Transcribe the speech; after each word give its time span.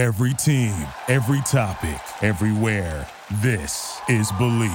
Every 0.00 0.32
team, 0.32 0.74
every 1.08 1.42
topic, 1.42 2.00
everywhere. 2.22 3.06
This 3.42 4.00
is 4.08 4.32
Believe. 4.38 4.72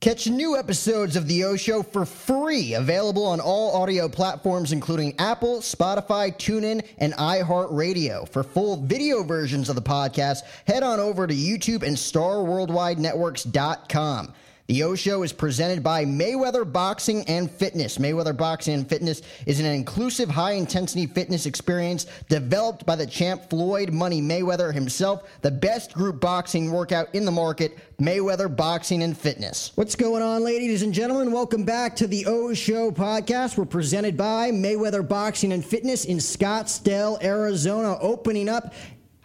Catch 0.00 0.28
new 0.28 0.56
episodes 0.56 1.14
of 1.14 1.28
The 1.28 1.44
O 1.44 1.54
Show 1.54 1.82
for 1.82 2.06
free, 2.06 2.72
available 2.72 3.26
on 3.26 3.38
all 3.38 3.82
audio 3.82 4.08
platforms, 4.08 4.72
including 4.72 5.14
Apple, 5.18 5.58
Spotify, 5.58 6.34
TuneIn, 6.34 6.86
and 6.96 7.12
iHeartRadio. 7.12 8.26
For 8.30 8.42
full 8.42 8.78
video 8.78 9.22
versions 9.22 9.68
of 9.68 9.74
the 9.74 9.82
podcast, 9.82 10.38
head 10.66 10.82
on 10.82 10.98
over 10.98 11.26
to 11.26 11.34
YouTube 11.34 11.82
and 11.82 11.98
StarWorldWideNetworks.com. 11.98 14.32
The 14.68 14.82
O 14.82 14.94
Show 14.94 15.22
is 15.22 15.32
presented 15.32 15.82
by 15.82 16.04
Mayweather 16.04 16.70
Boxing 16.70 17.22
and 17.22 17.50
Fitness. 17.50 17.96
Mayweather 17.96 18.36
Boxing 18.36 18.74
and 18.74 18.86
Fitness 18.86 19.22
is 19.46 19.60
an 19.60 19.64
inclusive, 19.64 20.28
high 20.28 20.52
intensity 20.52 21.06
fitness 21.06 21.46
experience 21.46 22.04
developed 22.28 22.84
by 22.84 22.94
the 22.94 23.06
champ 23.06 23.48
Floyd 23.48 23.94
Money 23.94 24.20
Mayweather 24.20 24.74
himself, 24.74 25.26
the 25.40 25.50
best 25.50 25.94
group 25.94 26.20
boxing 26.20 26.70
workout 26.70 27.14
in 27.14 27.24
the 27.24 27.30
market, 27.30 27.78
Mayweather 27.98 28.54
Boxing 28.54 29.02
and 29.02 29.16
Fitness. 29.16 29.72
What's 29.74 29.96
going 29.96 30.22
on, 30.22 30.44
ladies 30.44 30.82
and 30.82 30.92
gentlemen? 30.92 31.32
Welcome 31.32 31.64
back 31.64 31.96
to 31.96 32.06
the 32.06 32.26
O 32.26 32.52
Show 32.52 32.90
podcast. 32.90 33.56
We're 33.56 33.64
presented 33.64 34.18
by 34.18 34.50
Mayweather 34.50 35.08
Boxing 35.08 35.54
and 35.54 35.64
Fitness 35.64 36.04
in 36.04 36.18
Scottsdale, 36.18 37.24
Arizona, 37.24 37.96
opening 38.02 38.50
up 38.50 38.74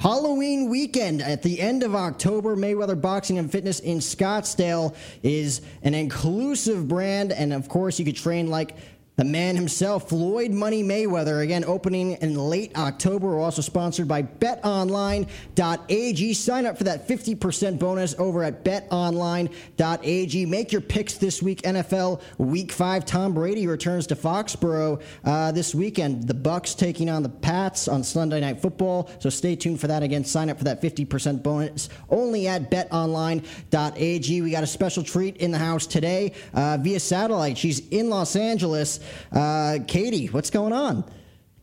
Halloween 0.03 0.67
weekend 0.67 1.21
at 1.21 1.43
the 1.43 1.61
end 1.61 1.81
of 1.81 1.95
October, 1.95 2.57
Mayweather 2.57 2.99
Boxing 2.99 3.37
and 3.37 3.49
Fitness 3.49 3.79
in 3.79 3.99
Scottsdale 3.99 4.93
is 5.23 5.61
an 5.81 5.93
inclusive 5.93 6.89
brand. 6.89 7.31
And 7.31 7.53
of 7.53 7.69
course, 7.69 7.99
you 7.99 8.03
could 8.03 8.17
train 8.17 8.49
like 8.49 8.75
the 9.15 9.23
man 9.23 9.55
himself, 9.55 10.09
Floyd 10.09 10.51
Money 10.51 10.83
Mayweather, 10.83 11.43
again 11.43 11.63
opening 11.65 12.13
in 12.13 12.35
late 12.35 12.75
October. 12.75 13.27
We're 13.27 13.41
also 13.41 13.61
sponsored 13.61 14.07
by 14.07 14.23
betonline.ag. 14.23 16.33
Sign 16.33 16.65
up 16.65 16.79
for 16.79 16.83
that 16.85 17.07
50% 17.07 17.77
bonus 17.77 18.15
over 18.17 18.43
at 18.43 18.65
betonline.ag. 18.65 20.45
Make 20.47 20.71
your 20.71 20.81
picks 20.81 21.17
this 21.17 21.43
week. 21.43 21.61
NFL 21.61 22.21
Week 22.39 22.71
5. 22.71 23.05
Tom 23.05 23.35
Brady 23.35 23.67
returns 23.67 24.07
to 24.07 24.15
Foxborough 24.15 24.99
uh, 25.23 25.51
this 25.51 25.75
weekend. 25.75 26.27
The 26.27 26.33
Bucs 26.33 26.75
taking 26.75 27.09
on 27.09 27.21
the 27.21 27.29
Pats 27.29 27.87
on 27.87 28.03
Sunday 28.03 28.39
Night 28.39 28.61
Football. 28.61 29.11
So 29.19 29.29
stay 29.29 29.55
tuned 29.55 29.79
for 29.79 29.87
that. 29.87 30.01
Again, 30.01 30.25
sign 30.25 30.49
up 30.49 30.57
for 30.57 30.63
that 30.63 30.81
50% 30.81 31.43
bonus 31.43 31.89
only 32.09 32.47
at 32.47 32.71
betonline.ag. 32.71 34.41
We 34.41 34.49
got 34.49 34.63
a 34.63 34.67
special 34.67 35.03
treat 35.03 35.37
in 35.37 35.51
the 35.51 35.59
house 35.59 35.85
today 35.85 36.33
uh, 36.55 36.79
via 36.81 36.99
satellite. 36.99 37.59
She's 37.59 37.87
in 37.89 38.09
Los 38.09 38.35
Angeles. 38.35 39.01
Uh, 39.31 39.79
Katie, 39.87 40.27
what's 40.27 40.49
going 40.49 40.73
on? 40.73 41.03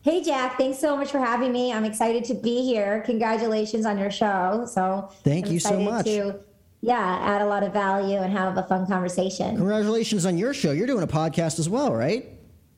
Hey, 0.03 0.23
Jack. 0.23 0.57
Thanks 0.57 0.79
so 0.79 0.97
much 0.97 1.11
for 1.11 1.19
having 1.19 1.51
me. 1.51 1.71
I'm 1.71 1.85
excited 1.85 2.23
to 2.25 2.33
be 2.33 2.63
here. 2.63 3.01
Congratulations 3.05 3.85
on 3.85 3.99
your 3.99 4.09
show. 4.09 4.65
So 4.71 5.09
thank 5.23 5.45
I'm 5.45 5.53
you 5.53 5.59
so 5.59 5.79
much. 5.79 6.05
To, 6.05 6.39
yeah, 6.81 7.19
add 7.21 7.43
a 7.43 7.45
lot 7.45 7.61
of 7.61 7.71
value 7.71 8.17
and 8.17 8.33
have 8.35 8.57
a 8.57 8.63
fun 8.63 8.87
conversation. 8.87 9.55
Congratulations 9.57 10.25
on 10.25 10.39
your 10.39 10.53
show. 10.55 10.71
You're 10.71 10.87
doing 10.87 11.03
a 11.03 11.07
podcast 11.07 11.59
as 11.59 11.69
well, 11.69 11.93
right? 11.93 12.27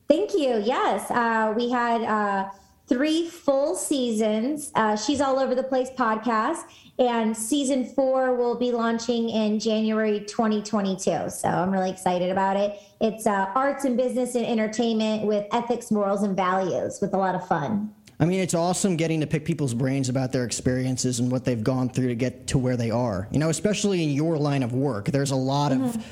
Thank 0.09 0.34
you. 0.34 0.61
Yes. 0.64 1.09
Uh, 1.09 1.53
we 1.56 1.69
had 1.69 2.02
uh, 2.02 2.50
three 2.88 3.30
full 3.30 3.75
seasons. 3.75 4.72
Uh, 4.75 4.97
She's 4.97 5.22
All 5.22 5.39
Over 5.39 5.56
the 5.56 5.64
Place 5.64 5.89
podcast. 5.97 6.64
And 6.99 7.36
season 7.36 7.86
four 7.86 8.36
will 8.36 8.55
be 8.55 8.72
launching 8.72 9.30
in 9.30 9.59
January 9.59 10.19
2022. 10.19 11.30
So 11.30 11.47
I'm 11.47 11.72
really 11.72 11.89
excited 11.89 12.30
about 12.30 12.55
it. 12.55 12.80
It's 13.02 13.25
uh, 13.25 13.50
arts 13.55 13.83
and 13.83 13.97
business 13.97 14.35
and 14.35 14.45
entertainment 14.45 15.25
with 15.25 15.47
ethics, 15.52 15.89
morals, 15.89 16.22
and 16.22 16.35
values 16.35 17.00
with 17.02 17.13
a 17.13 17.17
lot 17.17 17.33
of 17.33 17.47
fun. 17.47 17.94
I 18.19 18.25
mean, 18.25 18.39
it's 18.39 18.53
awesome 18.53 18.95
getting 18.95 19.22
to 19.22 19.27
pick 19.27 19.44
people's 19.44 19.73
brains 19.73 20.08
about 20.08 20.31
their 20.31 20.45
experiences 20.45 21.19
and 21.19 21.31
what 21.31 21.45
they've 21.45 21.63
gone 21.63 21.89
through 21.89 22.09
to 22.09 22.16
get 22.16 22.47
to 22.47 22.59
where 22.59 22.77
they 22.77 22.91
are. 22.91 23.28
You 23.31 23.39
know, 23.39 23.50
especially 23.50 24.03
in 24.03 24.11
your 24.11 24.38
line 24.38 24.61
of 24.61 24.72
work, 24.72 25.07
there's 25.07 25.31
a 25.31 25.35
lot 25.35 25.72
mm-hmm. 25.72 25.85
of 25.85 26.05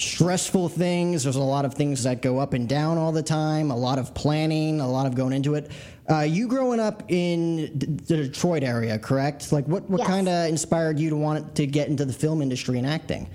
stressful 0.00 0.70
things. 0.70 1.24
There's 1.24 1.36
a 1.36 1.42
lot 1.42 1.64
of 1.64 1.74
things 1.74 2.04
that 2.04 2.22
go 2.22 2.38
up 2.38 2.54
and 2.54 2.68
down 2.68 2.96
all 2.96 3.12
the 3.12 3.22
time, 3.22 3.70
a 3.70 3.76
lot 3.76 3.98
of 3.98 4.14
planning, 4.14 4.80
a 4.80 4.88
lot 4.88 5.06
of 5.06 5.14
going 5.14 5.32
into 5.32 5.56
it. 5.56 5.70
Uh, 6.10 6.20
you 6.22 6.48
growing 6.48 6.80
up 6.80 7.04
in 7.08 7.70
the 7.78 8.16
Detroit 8.16 8.64
area, 8.64 8.98
correct? 8.98 9.52
Like, 9.52 9.66
what, 9.68 9.88
what 9.88 10.00
yes. 10.00 10.08
kind 10.08 10.28
of 10.28 10.48
inspired 10.48 10.98
you 10.98 11.08
to 11.08 11.16
want 11.16 11.54
to 11.54 11.66
get 11.66 11.88
into 11.88 12.04
the 12.04 12.12
film 12.12 12.42
industry 12.42 12.78
and 12.78 12.86
acting? 12.86 13.28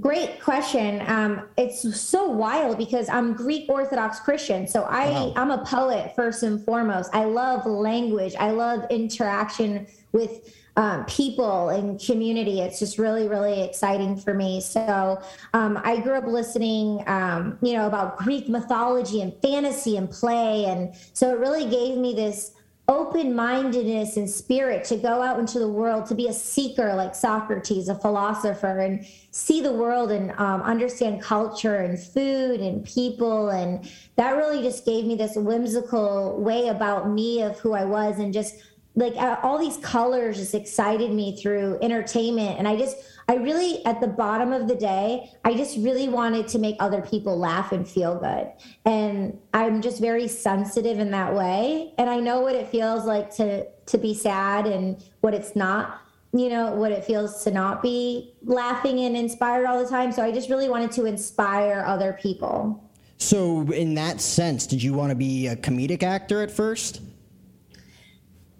Great 0.00 0.40
question. 0.40 1.04
Um, 1.06 1.46
it's 1.58 2.00
so 2.00 2.28
wild 2.28 2.78
because 2.78 3.10
I'm 3.10 3.34
Greek 3.34 3.68
Orthodox 3.68 4.18
Christian. 4.20 4.66
So 4.66 4.84
I, 4.84 5.10
wow. 5.10 5.32
I'm 5.36 5.50
a 5.50 5.64
poet 5.66 6.14
first 6.16 6.42
and 6.42 6.64
foremost. 6.64 7.10
I 7.14 7.24
love 7.24 7.66
language. 7.66 8.34
I 8.36 8.50
love 8.50 8.86
interaction 8.90 9.86
with 10.12 10.54
um, 10.76 11.04
people 11.06 11.68
and 11.68 12.00
community. 12.00 12.60
It's 12.60 12.78
just 12.78 12.98
really, 12.98 13.28
really 13.28 13.62
exciting 13.62 14.16
for 14.16 14.34
me. 14.34 14.60
So 14.60 15.20
um, 15.52 15.80
I 15.84 16.00
grew 16.00 16.14
up 16.14 16.26
listening, 16.26 17.02
um, 17.06 17.58
you 17.62 17.74
know, 17.74 17.86
about 17.86 18.18
Greek 18.18 18.48
mythology 18.48 19.20
and 19.20 19.32
fantasy 19.40 19.96
and 19.96 20.10
play. 20.10 20.64
And 20.66 20.94
so 21.12 21.30
it 21.30 21.38
really 21.38 21.68
gave 21.68 21.96
me 21.96 22.14
this 22.14 22.52
open 22.86 23.34
mindedness 23.34 24.18
and 24.18 24.28
spirit 24.28 24.84
to 24.84 24.96
go 24.96 25.22
out 25.22 25.38
into 25.40 25.58
the 25.58 25.68
world, 25.68 26.04
to 26.04 26.14
be 26.14 26.28
a 26.28 26.32
seeker 26.32 26.94
like 26.94 27.14
Socrates, 27.14 27.88
a 27.88 27.94
philosopher, 27.94 28.80
and 28.80 29.06
see 29.30 29.62
the 29.62 29.72
world 29.72 30.10
and 30.10 30.32
um, 30.32 30.60
understand 30.60 31.22
culture 31.22 31.76
and 31.76 31.98
food 31.98 32.60
and 32.60 32.84
people. 32.84 33.48
And 33.48 33.90
that 34.16 34.32
really 34.32 34.62
just 34.62 34.84
gave 34.84 35.06
me 35.06 35.14
this 35.14 35.34
whimsical 35.34 36.38
way 36.42 36.68
about 36.68 37.08
me 37.08 37.42
of 37.42 37.58
who 37.58 37.72
I 37.72 37.84
was 37.84 38.18
and 38.18 38.34
just 38.34 38.56
like 38.96 39.16
uh, 39.16 39.36
all 39.42 39.58
these 39.58 39.76
colors 39.78 40.36
just 40.36 40.54
excited 40.54 41.10
me 41.10 41.36
through 41.36 41.78
entertainment. 41.82 42.58
And 42.58 42.68
i 42.68 42.76
just 42.76 42.96
i 43.28 43.34
really 43.34 43.84
at 43.86 44.00
the 44.00 44.06
bottom 44.06 44.52
of 44.52 44.68
the 44.68 44.74
day 44.74 45.30
i 45.44 45.54
just 45.54 45.78
really 45.78 46.08
wanted 46.08 46.46
to 46.48 46.58
make 46.58 46.76
other 46.78 47.00
people 47.00 47.38
laugh 47.38 47.72
and 47.72 47.88
feel 47.88 48.18
good. 48.18 48.52
And 48.84 49.38
i'm 49.52 49.82
just 49.82 50.00
very 50.00 50.28
sensitive 50.28 50.98
in 50.98 51.10
that 51.10 51.34
way. 51.34 51.92
And 51.98 52.08
i 52.08 52.20
know 52.20 52.40
what 52.40 52.54
it 52.54 52.68
feels 52.68 53.04
like 53.04 53.34
to 53.36 53.66
to 53.86 53.98
be 53.98 54.14
sad 54.14 54.66
and 54.66 55.02
what 55.20 55.34
it's 55.34 55.56
not 55.56 56.00
you 56.32 56.48
know 56.48 56.72
what 56.72 56.90
it 56.90 57.04
feels 57.04 57.44
to 57.44 57.50
not 57.50 57.80
be 57.80 58.34
laughing 58.42 58.98
and 59.00 59.16
inspired 59.16 59.66
all 59.66 59.82
the 59.82 59.88
time. 59.88 60.12
So 60.12 60.22
i 60.22 60.30
just 60.30 60.48
really 60.50 60.68
wanted 60.68 60.92
to 60.92 61.04
inspire 61.04 61.84
other 61.86 62.16
people. 62.20 62.80
So 63.18 63.62
in 63.72 63.94
that 63.94 64.20
sense 64.20 64.66
did 64.66 64.82
you 64.82 64.92
want 64.92 65.10
to 65.10 65.16
be 65.16 65.48
a 65.48 65.56
comedic 65.56 66.02
actor 66.02 66.42
at 66.42 66.50
first 66.50 67.00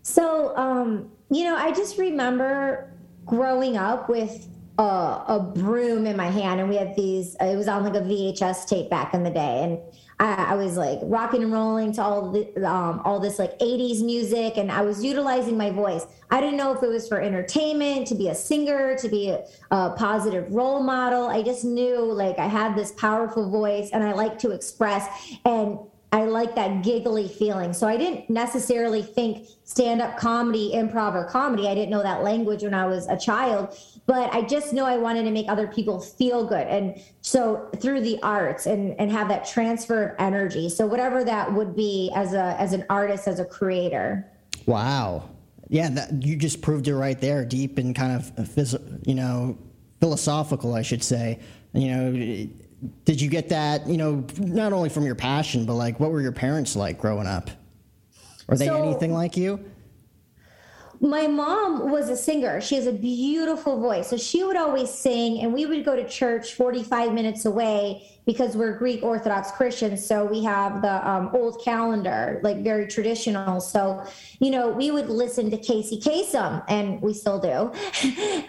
so, 0.05 0.55
um, 0.55 1.11
you 1.31 1.45
know, 1.45 1.57
I 1.57 1.73
just 1.73 1.97
remember 1.97 2.93
growing 3.25 3.79
up 3.79 4.11
with 4.11 4.47
a, 4.79 4.83
a, 4.83 5.53
broom 5.55 6.07
in 6.07 6.15
my 6.15 6.27
hand, 6.27 6.61
and 6.61 6.69
we 6.69 6.77
had 6.77 6.95
these. 6.95 7.37
It 7.41 7.57
was 7.57 7.69
on 7.69 7.85
like 7.85 7.95
a 7.95 8.05
VHS 8.05 8.67
tape 8.67 8.91
back 8.91 9.15
in 9.15 9.23
the 9.23 9.31
day, 9.31 9.63
and 9.63 9.79
I, 10.21 10.53
I 10.53 10.55
was 10.57 10.77
like 10.77 10.99
rocking 11.05 11.43
and 11.43 11.51
rolling 11.51 11.93
to 11.95 12.03
all 12.03 12.31
the, 12.33 12.69
um, 12.69 13.01
all 13.05 13.19
this 13.19 13.39
like 13.39 13.59
'80s 13.61 14.05
music, 14.05 14.59
and 14.59 14.71
I 14.71 14.83
was 14.83 15.03
utilizing 15.03 15.57
my 15.57 15.71
voice. 15.71 16.07
I 16.31 16.39
didn't 16.41 16.59
know 16.59 16.75
if 16.77 16.83
it 16.83 16.89
was 16.89 17.09
for 17.09 17.19
entertainment, 17.19 18.07
to 18.09 18.15
be 18.15 18.29
a 18.29 18.35
singer, 18.35 18.99
to 18.99 19.09
be 19.09 19.31
a, 19.31 19.47
a 19.71 19.95
positive 19.97 20.53
role 20.53 20.83
model. 20.83 21.29
I 21.29 21.43
just 21.43 21.65
knew 21.65 22.13
like 22.13 22.39
I 22.39 22.47
had 22.47 22.77
this 22.77 22.93
powerful 22.93 23.49
voice, 23.49 23.89
and 23.91 24.05
I 24.05 24.13
like 24.13 24.39
to 24.41 24.51
express 24.51 25.09
and 25.47 25.79
I 26.15 26.27
like 26.27 26.55
that 26.55 26.85
giggly 26.85 27.27
feeling. 27.27 27.73
So 27.73 27.89
I 27.89 27.97
didn't 27.97 28.31
necessarily 28.31 29.03
think 29.03 29.49
stand 29.65 30.01
up 30.01 30.17
comedy, 30.17 30.71
improv, 30.73 31.13
or 31.17 31.25
comedy. 31.25 31.67
I 31.67 31.75
didn't 31.75 31.91
know 31.91 32.05
that 32.05 32.23
language 32.23 32.63
when 32.63 32.73
I 32.73 32.87
was 32.87 33.09
a 33.09 33.17
child, 33.17 33.77
but 34.07 34.33
I 34.33 34.43
just 34.43 34.73
know 34.73 34.87
I 34.87 34.97
wanted 34.97 35.25
to 35.25 35.33
make 35.33 35.49
other 35.49 35.67
people 35.67 35.99
feel 35.99 36.47
good. 36.47 36.69
And 36.69 37.03
so 37.21 37.69
through 37.81 38.03
the 38.03 38.23
arts 38.23 38.67
and, 38.67 38.95
and 39.01 39.11
have 39.11 39.27
that 39.27 39.45
transfer 39.45 40.11
of 40.11 40.15
energy. 40.21 40.69
So 40.69 40.87
whatever 40.87 41.25
that 41.25 41.53
would 41.53 41.75
be 41.75 42.13
as 42.15 42.33
a 42.33 42.55
as 42.61 42.73
an 42.75 42.85
artist, 42.89 43.27
as 43.27 43.41
a 43.41 43.45
creator. 43.45 44.25
Wow. 44.67 45.31
Yeah, 45.69 45.89
that, 45.91 46.23
you 46.23 46.37
just 46.37 46.63
proved 46.63 46.87
it 46.87 46.95
right 46.95 47.21
there, 47.21 47.45
deep 47.45 47.77
and 47.79 47.93
kind 47.93 48.13
of, 48.13 49.03
you 49.05 49.17
know, 49.17 49.59
philosophical, 49.99 50.75
I 50.75 50.83
should 50.83 51.03
say. 51.03 51.41
You 51.73 51.89
know, 51.89 52.49
did 53.05 53.21
you 53.21 53.29
get 53.29 53.49
that, 53.51 53.87
you 53.87 53.97
know, 53.97 54.25
not 54.39 54.73
only 54.73 54.89
from 54.89 55.05
your 55.05 55.15
passion, 55.15 55.65
but 55.65 55.75
like 55.75 56.01
what 56.01 56.11
were 56.11 56.21
your 56.21 56.33
parents 56.33 56.77
like 56.77 56.99
growing 56.99 57.27
up? 57.27 57.51
Were 58.49 58.57
they 58.57 58.67
so, 58.67 58.83
anything 58.83 59.13
like 59.13 59.37
you? 59.37 59.65
My 61.01 61.27
mom 61.27 61.91
was 61.91 62.09
a 62.09 62.17
singer. 62.17 62.61
She 62.61 62.77
has 62.77 62.87
a 62.87 62.93
beautiful 62.93 63.81
voice. 63.81 64.09
So 64.09 64.17
she 64.17 64.45
would 64.45 64.57
always 64.57 64.91
sing, 64.91 65.41
and 65.41 65.53
we 65.53 65.67
would 65.67 65.85
go 65.85 65.97
to 65.97 66.09
church 66.09 66.55
45 66.55 67.13
minutes 67.13 67.45
away 67.45 68.14
because 68.27 68.57
we're 68.57 68.73
Greek 68.79 69.03
Orthodox 69.03 69.51
Christians, 69.51 70.05
so 70.05 70.25
we 70.25 70.43
have 70.45 70.83
the 70.83 71.09
um, 71.09 71.31
old 71.35 71.63
calendar, 71.63 72.41
like 72.43 72.63
very 72.63 72.87
traditional. 72.87 73.61
So, 73.61 74.05
you 74.41 74.51
know, 74.51 74.69
we 74.69 74.91
would 74.91 75.09
listen 75.09 75.51
to 75.51 75.59
Casey 75.59 76.01
Kasem, 76.01 76.65
and 76.69 77.03
we 77.03 77.13
still 77.13 77.39
do. 77.39 77.73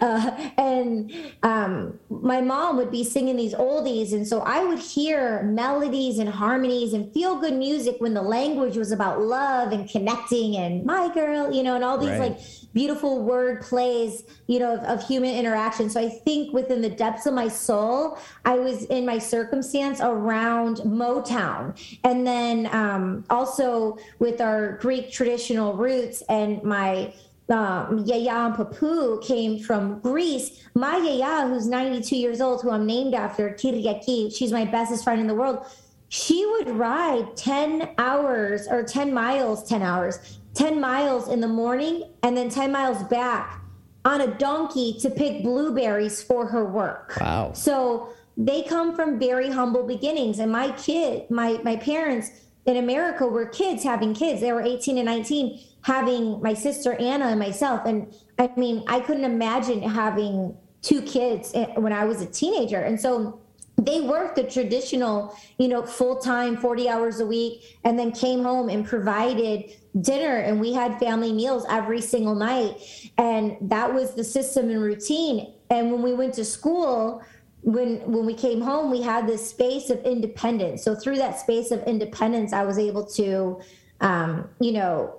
uh, 0.00 0.50
and 0.56 1.12
um, 1.42 1.98
my 2.08 2.40
mom 2.40 2.76
would 2.76 2.90
be 2.90 3.04
singing 3.04 3.36
these 3.36 3.54
oldies, 3.54 4.12
and 4.12 4.26
so 4.26 4.40
I 4.40 4.64
would 4.64 4.78
hear 4.78 5.42
melodies 5.42 6.18
and 6.18 6.28
harmonies 6.28 6.92
and 6.92 7.12
feel 7.12 7.36
good 7.36 7.54
music 7.54 7.96
when 7.98 8.14
the 8.14 8.22
language 8.22 8.76
was 8.76 8.92
about 8.92 9.20
love 9.20 9.72
and 9.72 9.88
connecting 9.88 10.56
and 10.56 10.84
my 10.84 11.12
girl, 11.12 11.52
you 11.52 11.62
know, 11.62 11.74
and 11.74 11.84
all 11.84 11.98
these 11.98 12.10
right. 12.10 12.32
like 12.32 12.40
beautiful 12.76 13.22
word 13.22 13.62
plays, 13.62 14.22
you 14.48 14.58
know, 14.58 14.74
of, 14.74 14.80
of 14.80 15.08
human 15.08 15.34
interaction. 15.34 15.88
So 15.88 15.98
I 15.98 16.10
think 16.10 16.52
within 16.52 16.82
the 16.82 16.90
depths 16.90 17.24
of 17.24 17.32
my 17.32 17.48
soul, 17.48 18.18
I 18.44 18.58
was 18.58 18.84
in 18.84 19.06
my 19.06 19.18
circumstance 19.66 20.00
around 20.00 20.78
Motown. 20.78 21.74
And 22.04 22.26
then 22.26 22.68
um, 22.74 23.24
also 23.30 23.98
with 24.18 24.40
our 24.40 24.78
Greek 24.78 25.10
traditional 25.10 25.74
roots 25.74 26.22
and 26.28 26.62
my 26.62 27.12
um, 27.48 28.04
Yaya 28.04 28.46
and 28.46 28.54
Papu 28.54 29.24
came 29.24 29.60
from 29.60 30.00
Greece. 30.00 30.64
My 30.74 30.96
Yaya, 30.96 31.48
who's 31.48 31.66
92 31.66 32.16
years 32.16 32.40
old, 32.40 32.62
who 32.62 32.70
I'm 32.70 32.86
named 32.86 33.14
after, 33.14 33.50
Kyriaki, 33.50 34.34
she's 34.34 34.52
my 34.52 34.64
bestest 34.64 35.04
friend 35.04 35.20
in 35.20 35.26
the 35.26 35.34
world. 35.34 35.64
She 36.08 36.44
would 36.46 36.70
ride 36.70 37.36
10 37.36 37.90
hours 37.98 38.66
or 38.68 38.82
10 38.82 39.12
miles, 39.12 39.68
10 39.68 39.82
hours 39.82 40.38
10 40.54 40.80
miles 40.80 41.28
in 41.28 41.40
the 41.40 41.48
morning 41.48 42.02
and 42.22 42.34
then 42.34 42.48
10 42.48 42.72
miles 42.72 43.02
back 43.04 43.60
on 44.06 44.22
a 44.22 44.26
donkey 44.38 44.98
to 44.98 45.10
pick 45.10 45.42
blueberries 45.42 46.22
for 46.22 46.46
her 46.46 46.64
work. 46.64 47.18
Wow. 47.20 47.52
So 47.52 48.08
they 48.36 48.62
come 48.62 48.94
from 48.94 49.18
very 49.18 49.50
humble 49.50 49.84
beginnings. 49.84 50.38
And 50.38 50.52
my 50.52 50.70
kid, 50.72 51.30
my, 51.30 51.58
my 51.64 51.76
parents 51.76 52.30
in 52.66 52.76
America 52.76 53.26
were 53.26 53.46
kids 53.46 53.82
having 53.82 54.14
kids. 54.14 54.40
They 54.40 54.52
were 54.52 54.62
18 54.62 54.98
and 54.98 55.06
19, 55.06 55.60
having 55.82 56.42
my 56.42 56.52
sister 56.52 56.94
Anna 56.94 57.26
and 57.26 57.38
myself. 57.38 57.86
And 57.86 58.14
I 58.38 58.50
mean, 58.56 58.84
I 58.88 59.00
couldn't 59.00 59.24
imagine 59.24 59.82
having 59.82 60.56
two 60.82 61.00
kids 61.02 61.52
eh, 61.54 61.66
when 61.76 61.92
I 61.92 62.04
was 62.04 62.20
a 62.20 62.26
teenager. 62.26 62.80
And 62.80 63.00
so 63.00 63.40
they 63.78 64.00
worked 64.00 64.36
the 64.36 64.44
traditional, 64.44 65.36
you 65.58 65.68
know, 65.68 65.82
full 65.82 66.16
time, 66.16 66.56
40 66.56 66.88
hours 66.88 67.20
a 67.20 67.26
week, 67.26 67.78
and 67.84 67.98
then 67.98 68.10
came 68.12 68.42
home 68.42 68.68
and 68.68 68.86
provided 68.86 69.70
dinner 70.00 70.36
and 70.36 70.60
we 70.60 70.72
had 70.72 70.98
family 70.98 71.32
meals 71.32 71.64
every 71.70 72.00
single 72.00 72.34
night 72.34 72.76
and 73.16 73.56
that 73.62 73.92
was 73.92 74.14
the 74.14 74.24
system 74.24 74.68
and 74.68 74.82
routine 74.82 75.54
and 75.70 75.90
when 75.90 76.02
we 76.02 76.12
went 76.12 76.34
to 76.34 76.44
school 76.44 77.22
when 77.66 77.96
when 78.10 78.24
we 78.24 78.32
came 78.32 78.60
home 78.60 78.92
we 78.92 79.02
had 79.02 79.26
this 79.26 79.50
space 79.50 79.90
of 79.90 80.00
independence 80.04 80.84
so 80.84 80.94
through 80.94 81.16
that 81.16 81.38
space 81.38 81.72
of 81.72 81.82
independence 81.82 82.52
i 82.52 82.64
was 82.64 82.78
able 82.78 83.04
to 83.04 83.60
um, 84.00 84.48
you 84.60 84.70
know 84.70 85.16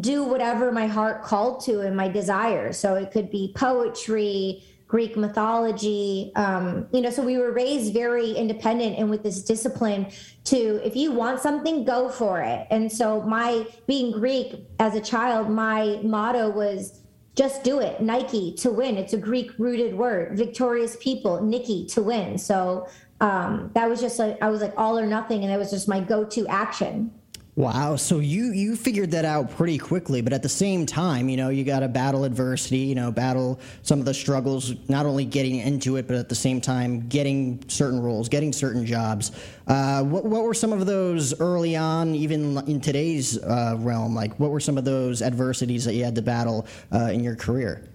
do 0.00 0.24
whatever 0.24 0.72
my 0.72 0.88
heart 0.88 1.22
called 1.22 1.64
to 1.64 1.82
and 1.82 1.96
my 1.96 2.08
desires 2.08 2.76
so 2.76 2.96
it 2.96 3.12
could 3.12 3.30
be 3.30 3.52
poetry 3.54 4.64
Greek 4.86 5.16
mythology. 5.16 6.30
Um, 6.36 6.86
you 6.92 7.00
know, 7.00 7.10
so 7.10 7.20
we 7.20 7.36
were 7.36 7.50
raised 7.50 7.92
very 7.92 8.30
independent 8.30 8.96
and 8.96 9.10
with 9.10 9.24
this 9.24 9.42
discipline 9.42 10.06
to 10.44 10.80
if 10.86 10.94
you 10.94 11.10
want 11.10 11.40
something, 11.40 11.84
go 11.84 12.08
for 12.08 12.40
it. 12.40 12.68
And 12.70 12.92
so 12.92 13.22
my 13.22 13.66
being 13.88 14.12
Greek 14.12 14.54
as 14.78 14.94
a 14.94 15.00
child, 15.00 15.50
my 15.50 15.98
motto 16.04 16.48
was 16.48 17.00
just 17.34 17.64
do 17.64 17.80
it. 17.80 18.00
Nike 18.00 18.54
to 18.54 18.70
win. 18.70 18.96
It's 18.96 19.12
a 19.12 19.18
Greek 19.18 19.50
rooted 19.58 19.94
word. 19.94 20.36
Victorious 20.36 20.96
people, 21.00 21.42
Nikki 21.42 21.86
to 21.86 22.02
win. 22.02 22.38
So 22.38 22.88
um, 23.20 23.70
that 23.74 23.88
was 23.88 24.00
just 24.00 24.18
like 24.18 24.40
I 24.42 24.48
was 24.50 24.60
like 24.60 24.74
all 24.76 24.98
or 24.98 25.06
nothing, 25.06 25.42
and 25.42 25.52
that 25.52 25.58
was 25.58 25.70
just 25.70 25.88
my 25.88 26.00
go 26.00 26.24
to 26.24 26.46
action. 26.46 27.12
Wow. 27.56 27.94
So 27.94 28.18
you 28.18 28.50
you 28.50 28.74
figured 28.74 29.12
that 29.12 29.24
out 29.24 29.48
pretty 29.48 29.78
quickly, 29.78 30.20
but 30.20 30.32
at 30.32 30.42
the 30.42 30.48
same 30.48 30.86
time, 30.86 31.28
you 31.28 31.36
know, 31.36 31.50
you 31.50 31.62
got 31.62 31.80
to 31.80 31.88
battle 31.88 32.24
adversity, 32.24 32.78
you 32.78 32.96
know, 32.96 33.12
battle 33.12 33.60
some 33.82 34.00
of 34.00 34.06
the 34.06 34.14
struggles, 34.14 34.74
not 34.88 35.06
only 35.06 35.24
getting 35.24 35.56
into 35.56 35.94
it, 35.94 36.08
but 36.08 36.16
at 36.16 36.28
the 36.28 36.34
same 36.34 36.60
time 36.60 37.06
getting 37.06 37.64
certain 37.68 38.00
roles, 38.00 38.28
getting 38.28 38.52
certain 38.52 38.84
jobs. 38.84 39.30
Uh, 39.68 40.02
what, 40.02 40.24
what 40.24 40.42
were 40.42 40.54
some 40.54 40.72
of 40.72 40.84
those 40.84 41.38
early 41.40 41.76
on, 41.76 42.16
even 42.16 42.58
in 42.66 42.80
today's 42.80 43.38
uh, 43.38 43.76
realm? 43.78 44.16
Like, 44.16 44.34
what 44.40 44.50
were 44.50 44.58
some 44.60 44.76
of 44.76 44.84
those 44.84 45.22
adversities 45.22 45.84
that 45.84 45.94
you 45.94 46.02
had 46.02 46.16
to 46.16 46.22
battle 46.22 46.66
uh, 46.92 47.10
in 47.12 47.22
your 47.22 47.36
career? 47.36 47.88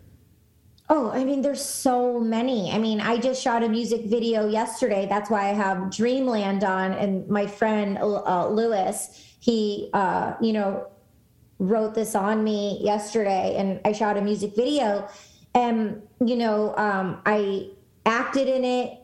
Oh, 0.92 1.12
I 1.12 1.24
mean, 1.24 1.42
there's 1.42 1.64
so 1.64 2.20
many. 2.20 2.72
I 2.72 2.80
mean, 2.80 3.00
I 3.00 3.18
just 3.18 3.44
shot 3.44 3.62
a 3.62 3.70
music 3.70 4.06
video 4.06 4.48
yesterday. 4.48 5.06
That's 5.08 5.30
why 5.30 5.50
I 5.50 5.54
have 5.54 5.92
Dreamland 5.92 6.64
on, 6.64 6.94
and 6.94 7.28
my 7.28 7.46
friend 7.46 7.98
uh, 8.00 8.48
Lewis 8.48 9.29
he 9.40 9.90
uh, 9.94 10.34
you 10.42 10.54
know 10.54 10.88
wrote 11.60 11.94
this 11.94 12.16
on 12.16 12.44
me 12.44 12.80
yesterday 12.82 13.56
and 13.58 13.82
i 13.84 13.92
shot 13.92 14.18
a 14.18 14.22
music 14.22 14.56
video. 14.56 15.08
And 15.56 16.02
you 16.24 16.36
know 16.36 16.76
um, 16.78 17.22
i 17.26 17.70
acted 18.06 18.48
in 18.48 18.64
it 18.64 19.00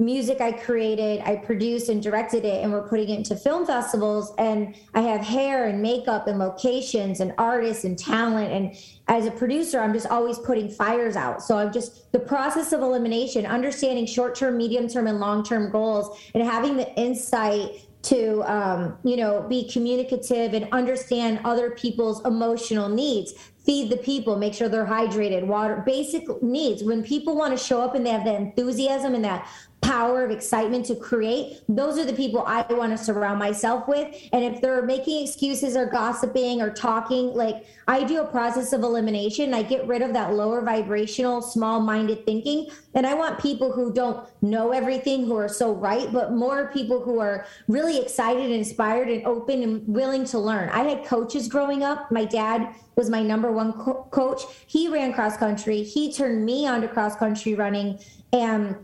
music 0.00 0.40
i 0.40 0.52
created 0.52 1.20
i 1.24 1.34
produced 1.34 1.88
and 1.88 2.00
directed 2.00 2.44
it 2.44 2.62
and 2.62 2.70
we're 2.72 2.86
putting 2.86 3.08
it 3.08 3.16
into 3.16 3.34
film 3.34 3.66
festivals 3.66 4.32
and 4.38 4.76
i 4.94 5.00
have 5.00 5.20
hair 5.20 5.66
and 5.66 5.82
makeup 5.82 6.28
and 6.28 6.38
locations 6.38 7.18
and 7.18 7.34
artists 7.36 7.82
and 7.82 7.98
talent 7.98 8.52
and 8.52 8.76
as 9.08 9.26
a 9.26 9.30
producer 9.32 9.80
i'm 9.80 9.92
just 9.92 10.06
always 10.06 10.38
putting 10.38 10.68
fires 10.68 11.16
out. 11.16 11.42
So 11.42 11.58
i'm 11.58 11.72
just 11.72 12.12
the 12.12 12.20
process 12.20 12.72
of 12.72 12.80
elimination 12.80 13.44
understanding 13.44 14.06
short 14.06 14.36
term 14.36 14.56
medium 14.56 14.86
term 14.88 15.08
and 15.08 15.18
long 15.18 15.42
term 15.42 15.70
goals 15.70 16.16
and 16.32 16.44
having 16.44 16.76
the 16.76 16.94
insight 16.94 17.87
to 18.02 18.42
um, 18.42 18.96
you 19.04 19.16
know 19.16 19.44
be 19.48 19.68
communicative 19.68 20.54
and 20.54 20.68
understand 20.72 21.40
other 21.44 21.70
people's 21.70 22.24
emotional 22.24 22.88
needs. 22.88 23.34
Feed 23.64 23.90
the 23.90 23.98
people 23.98 24.36
make 24.36 24.54
sure 24.54 24.68
they're 24.68 24.86
hydrated. 24.86 25.46
Water 25.46 25.82
basic 25.84 26.24
needs. 26.42 26.82
When 26.82 27.02
people 27.02 27.36
want 27.36 27.56
to 27.56 27.62
show 27.62 27.82
up 27.82 27.94
and 27.94 28.06
they 28.06 28.10
have 28.10 28.24
the 28.24 28.34
enthusiasm 28.34 29.14
and 29.14 29.24
that 29.24 29.46
power 29.80 30.24
of 30.24 30.30
excitement 30.30 30.84
to 30.86 30.96
create, 30.96 31.60
those 31.68 31.98
are 31.98 32.04
the 32.04 32.12
people 32.12 32.42
I 32.46 32.62
want 32.70 32.96
to 32.96 32.98
surround 33.02 33.38
myself 33.38 33.86
with. 33.86 34.14
And 34.32 34.44
if 34.44 34.60
they're 34.60 34.82
making 34.82 35.24
excuses 35.24 35.76
or 35.76 35.86
gossiping 35.86 36.60
or 36.60 36.70
talking, 36.70 37.32
like 37.34 37.64
I 37.86 38.04
do 38.04 38.20
a 38.20 38.26
process 38.26 38.72
of 38.72 38.82
elimination. 38.82 39.54
I 39.54 39.62
get 39.62 39.86
rid 39.86 40.02
of 40.02 40.12
that 40.12 40.34
lower 40.34 40.60
vibrational, 40.60 41.40
small 41.40 41.80
minded 41.80 42.26
thinking. 42.26 42.68
And 42.94 43.06
I 43.06 43.14
want 43.14 43.40
people 43.40 43.72
who 43.72 43.92
don't 43.92 44.28
know 44.42 44.72
everything, 44.72 45.24
who 45.24 45.36
are 45.36 45.48
so 45.48 45.72
right, 45.72 46.12
but 46.12 46.32
more 46.32 46.70
people 46.72 47.00
who 47.00 47.18
are 47.18 47.46
really 47.66 47.98
excited 47.98 48.42
and 48.44 48.52
inspired 48.52 49.08
and 49.08 49.24
open 49.24 49.62
and 49.62 49.88
willing 49.88 50.24
to 50.26 50.38
learn. 50.38 50.68
I 50.70 50.82
had 50.82 51.06
coaches 51.06 51.48
growing 51.48 51.82
up. 51.82 52.10
My 52.12 52.24
dad 52.24 52.74
was 52.96 53.08
my 53.08 53.22
number 53.22 53.52
one 53.52 53.72
co- 53.72 54.06
coach. 54.10 54.42
He 54.66 54.88
ran 54.88 55.12
cross 55.12 55.36
country. 55.36 55.82
He 55.82 56.12
turned 56.12 56.44
me 56.44 56.66
on 56.66 56.82
to 56.82 56.88
cross 56.88 57.16
country 57.16 57.54
running. 57.54 58.00
And 58.32 58.76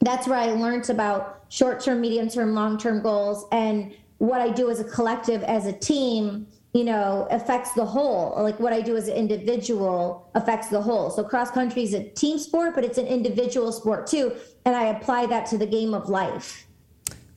that's 0.00 0.26
where 0.26 0.38
I 0.38 0.52
learned 0.52 0.88
about 0.90 1.44
short 1.48 1.80
term, 1.80 2.00
medium 2.00 2.28
term, 2.28 2.54
long 2.54 2.78
term 2.78 3.02
goals. 3.02 3.46
And 3.52 3.94
what 4.18 4.40
I 4.40 4.50
do 4.50 4.70
as 4.70 4.80
a 4.80 4.84
collective, 4.84 5.42
as 5.44 5.66
a 5.66 5.72
team, 5.72 6.46
you 6.72 6.84
know, 6.84 7.26
affects 7.30 7.72
the 7.72 7.84
whole. 7.84 8.34
Like 8.42 8.58
what 8.60 8.72
I 8.72 8.80
do 8.80 8.96
as 8.96 9.08
an 9.08 9.16
individual 9.16 10.30
affects 10.34 10.68
the 10.68 10.80
whole. 10.80 11.10
So 11.10 11.24
cross 11.24 11.50
country 11.50 11.82
is 11.82 11.94
a 11.94 12.04
team 12.10 12.38
sport, 12.38 12.74
but 12.74 12.84
it's 12.84 12.98
an 12.98 13.06
individual 13.06 13.72
sport 13.72 14.06
too. 14.06 14.34
And 14.64 14.74
I 14.74 14.86
apply 14.86 15.26
that 15.26 15.46
to 15.46 15.58
the 15.58 15.66
game 15.66 15.94
of 15.94 16.08
life. 16.08 16.66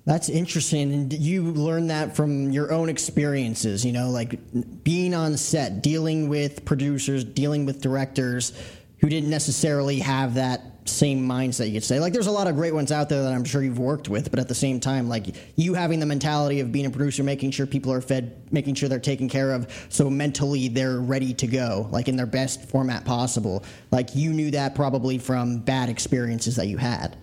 That's 0.05 0.27
interesting. 0.27 0.93
And 0.93 1.13
you 1.13 1.43
learned 1.43 1.89
that 1.89 2.15
from 2.15 2.51
your 2.51 2.73
own 2.73 2.89
experiences, 2.89 3.85
you 3.85 3.93
know, 3.93 4.09
like 4.09 4.37
being 4.83 5.13
on 5.15 5.37
set, 5.37 5.81
dealing 5.81 6.27
with 6.27 6.65
producers, 6.65 7.23
dealing 7.23 7.65
with 7.65 7.81
directors 7.81 8.51
who 8.99 9.09
didn't 9.09 9.29
necessarily 9.29 9.99
have 9.99 10.33
that 10.33 10.72
same 10.85 11.27
mindset 11.27 11.67
you 11.67 11.73
could 11.73 11.83
say. 11.83 11.99
Like 11.99 12.13
there's 12.13 12.27
a 12.27 12.31
lot 12.31 12.47
of 12.47 12.55
great 12.55 12.73
ones 12.73 12.91
out 12.91 13.09
there 13.09 13.23
that 13.23 13.33
i'm 13.33 13.43
sure 13.43 13.63
you've 13.63 13.79
worked 13.79 14.09
with 14.09 14.29
but 14.29 14.39
at 14.39 14.47
the 14.47 14.55
same 14.55 14.79
time 14.79 15.07
like 15.07 15.35
you 15.55 15.73
having 15.73 15.99
the 15.99 16.05
mentality 16.05 16.59
of 16.59 16.71
being 16.71 16.85
a 16.85 16.89
producer 16.89 17.23
making 17.23 17.51
sure 17.51 17.65
people 17.65 17.91
are 17.91 18.01
fed 18.01 18.35
making 18.51 18.75
sure 18.75 18.87
they're 18.87 18.99
taken 18.99 19.27
care 19.27 19.51
of 19.51 19.67
so 19.89 20.09
mentally 20.09 20.67
they're 20.67 20.99
ready 20.99 21.33
to 21.33 21.47
go 21.47 21.87
like 21.91 22.07
in 22.07 22.15
their 22.15 22.25
best 22.25 22.63
format 22.69 23.05
possible. 23.05 23.63
Like 23.91 24.15
you 24.15 24.31
knew 24.31 24.51
that 24.51 24.75
probably 24.75 25.17
from 25.17 25.59
bad 25.59 25.89
experiences 25.89 26.55
that 26.55 26.67
you 26.67 26.77
had 26.77 27.17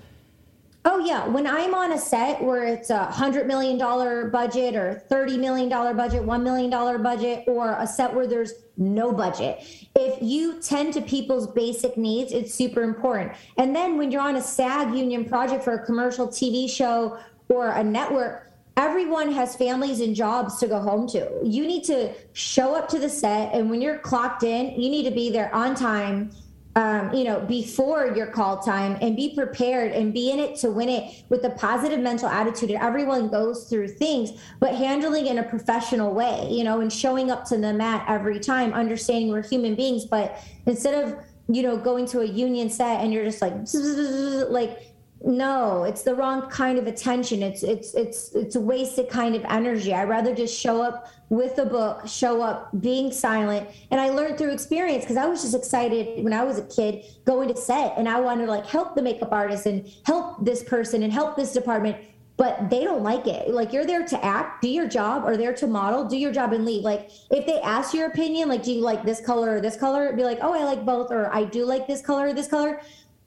Oh 0.82 0.98
yeah, 0.98 1.26
when 1.28 1.46
I'm 1.46 1.74
on 1.74 1.92
a 1.92 1.98
set 1.98 2.42
where 2.42 2.64
it's 2.64 2.88
a 2.88 3.04
hundred 3.04 3.46
million 3.46 3.76
dollar 3.76 4.30
budget 4.30 4.74
or 4.74 4.94
thirty 5.10 5.36
million 5.36 5.68
dollar 5.68 5.92
budget, 5.92 6.22
one 6.22 6.42
million 6.42 6.70
dollar 6.70 6.96
budget, 6.96 7.44
or 7.46 7.76
a 7.78 7.86
set 7.86 8.14
where 8.14 8.26
there's 8.26 8.54
no 8.78 9.12
budget, 9.12 9.62
if 9.94 10.22
you 10.22 10.58
tend 10.62 10.94
to 10.94 11.02
people's 11.02 11.46
basic 11.48 11.98
needs, 11.98 12.32
it's 12.32 12.54
super 12.54 12.82
important. 12.82 13.32
And 13.58 13.76
then 13.76 13.98
when 13.98 14.10
you're 14.10 14.22
on 14.22 14.36
a 14.36 14.42
SAG 14.42 14.94
union 14.94 15.26
project 15.26 15.64
for 15.64 15.74
a 15.74 15.84
commercial 15.84 16.28
TV 16.28 16.68
show 16.68 17.18
or 17.50 17.68
a 17.72 17.84
network, 17.84 18.50
everyone 18.78 19.30
has 19.32 19.54
families 19.54 20.00
and 20.00 20.16
jobs 20.16 20.58
to 20.60 20.66
go 20.66 20.80
home 20.80 21.06
to. 21.08 21.30
You 21.42 21.66
need 21.66 21.84
to 21.84 22.14
show 22.32 22.74
up 22.74 22.88
to 22.88 22.98
the 22.98 23.10
set, 23.10 23.52
and 23.52 23.68
when 23.68 23.82
you're 23.82 23.98
clocked 23.98 24.44
in, 24.44 24.80
you 24.80 24.88
need 24.88 25.02
to 25.04 25.10
be 25.10 25.30
there 25.30 25.54
on 25.54 25.74
time 25.74 26.30
um, 26.76 27.12
you 27.12 27.24
know, 27.24 27.40
before 27.40 28.14
your 28.14 28.28
call 28.28 28.58
time 28.58 28.96
and 29.00 29.16
be 29.16 29.34
prepared 29.34 29.90
and 29.92 30.14
be 30.14 30.30
in 30.30 30.38
it 30.38 30.56
to 30.56 30.70
win 30.70 30.88
it 30.88 31.24
with 31.28 31.44
a 31.44 31.50
positive 31.50 31.98
mental 31.98 32.28
attitude. 32.28 32.70
And 32.70 32.80
everyone 32.80 33.28
goes 33.28 33.64
through 33.68 33.88
things, 33.88 34.30
but 34.60 34.74
handling 34.74 35.26
in 35.26 35.38
a 35.38 35.42
professional 35.42 36.14
way, 36.14 36.48
you 36.48 36.62
know, 36.62 36.80
and 36.80 36.92
showing 36.92 37.30
up 37.30 37.44
to 37.46 37.56
the 37.56 37.72
mat 37.72 38.04
every 38.08 38.38
time, 38.38 38.72
understanding 38.72 39.30
we're 39.30 39.42
human 39.42 39.74
beings. 39.74 40.04
But 40.04 40.38
instead 40.66 41.04
of, 41.04 41.16
you 41.48 41.64
know, 41.64 41.76
going 41.76 42.06
to 42.06 42.20
a 42.20 42.26
union 42.26 42.70
set 42.70 43.00
and 43.00 43.12
you're 43.12 43.24
just 43.24 43.42
like, 43.42 43.54
like, 44.50 44.89
no 45.22 45.84
it's 45.84 46.02
the 46.02 46.14
wrong 46.14 46.48
kind 46.48 46.78
of 46.78 46.86
attention. 46.86 47.42
It's 47.42 47.62
it's 47.62 47.94
it's 47.94 48.34
it's 48.34 48.56
a 48.56 48.60
wasted 48.60 49.08
kind 49.08 49.34
of 49.34 49.44
energy. 49.44 49.92
I'd 49.92 50.08
rather 50.08 50.34
just 50.34 50.58
show 50.58 50.82
up 50.82 51.08
with 51.28 51.58
a 51.58 51.66
book 51.66 52.06
show 52.06 52.42
up 52.42 52.70
being 52.80 53.12
silent. 53.12 53.68
And 53.90 54.00
i 54.00 54.08
learned 54.08 54.38
through 54.38 54.52
experience 54.52 55.04
because 55.04 55.16
i 55.16 55.26
was 55.26 55.42
just 55.42 55.54
excited 55.54 56.24
when 56.24 56.32
i 56.32 56.42
was 56.42 56.58
a 56.58 56.66
kid 56.66 57.04
going 57.24 57.48
to 57.48 57.56
set 57.56 57.94
and 57.96 58.08
i 58.08 58.18
wanted 58.20 58.46
to 58.46 58.50
like 58.50 58.66
help 58.66 58.94
the 58.94 59.02
makeup 59.02 59.32
artist 59.32 59.66
and 59.66 59.88
help 60.04 60.44
this 60.44 60.64
person 60.64 61.02
and 61.02 61.12
help 61.12 61.36
this 61.36 61.52
department 61.52 61.96
but 62.40 62.70
they 62.70 62.84
don't 62.84 63.02
like 63.02 63.26
it. 63.26 63.50
Like 63.50 63.70
you're 63.70 63.84
there 63.84 64.02
to 64.02 64.24
act 64.24 64.62
do 64.62 64.68
your 64.70 64.88
job 64.88 65.24
or 65.26 65.36
there 65.36 65.52
to 65.52 65.66
model 65.66 66.06
do 66.06 66.16
your 66.16 66.32
job 66.32 66.54
and 66.54 66.64
leave 66.64 66.82
like 66.82 67.10
if 67.30 67.44
they 67.44 67.60
ask 67.60 67.92
your 67.92 68.06
opinion 68.06 68.48
like 68.48 68.62
do 68.62 68.72
you 68.72 68.80
like 68.80 69.04
this 69.04 69.20
color 69.20 69.56
or 69.56 69.60
this 69.60 69.76
color? 69.76 70.14
Be 70.14 70.24
like 70.24 70.38
oh 70.40 70.54
i 70.54 70.64
like 70.64 70.86
both 70.86 71.12
or 71.12 71.32
i 71.34 71.44
do 71.44 71.66
like 71.66 71.86
this 71.86 72.00
color 72.00 72.28
or 72.28 72.32
this 72.32 72.48
color 72.48 72.80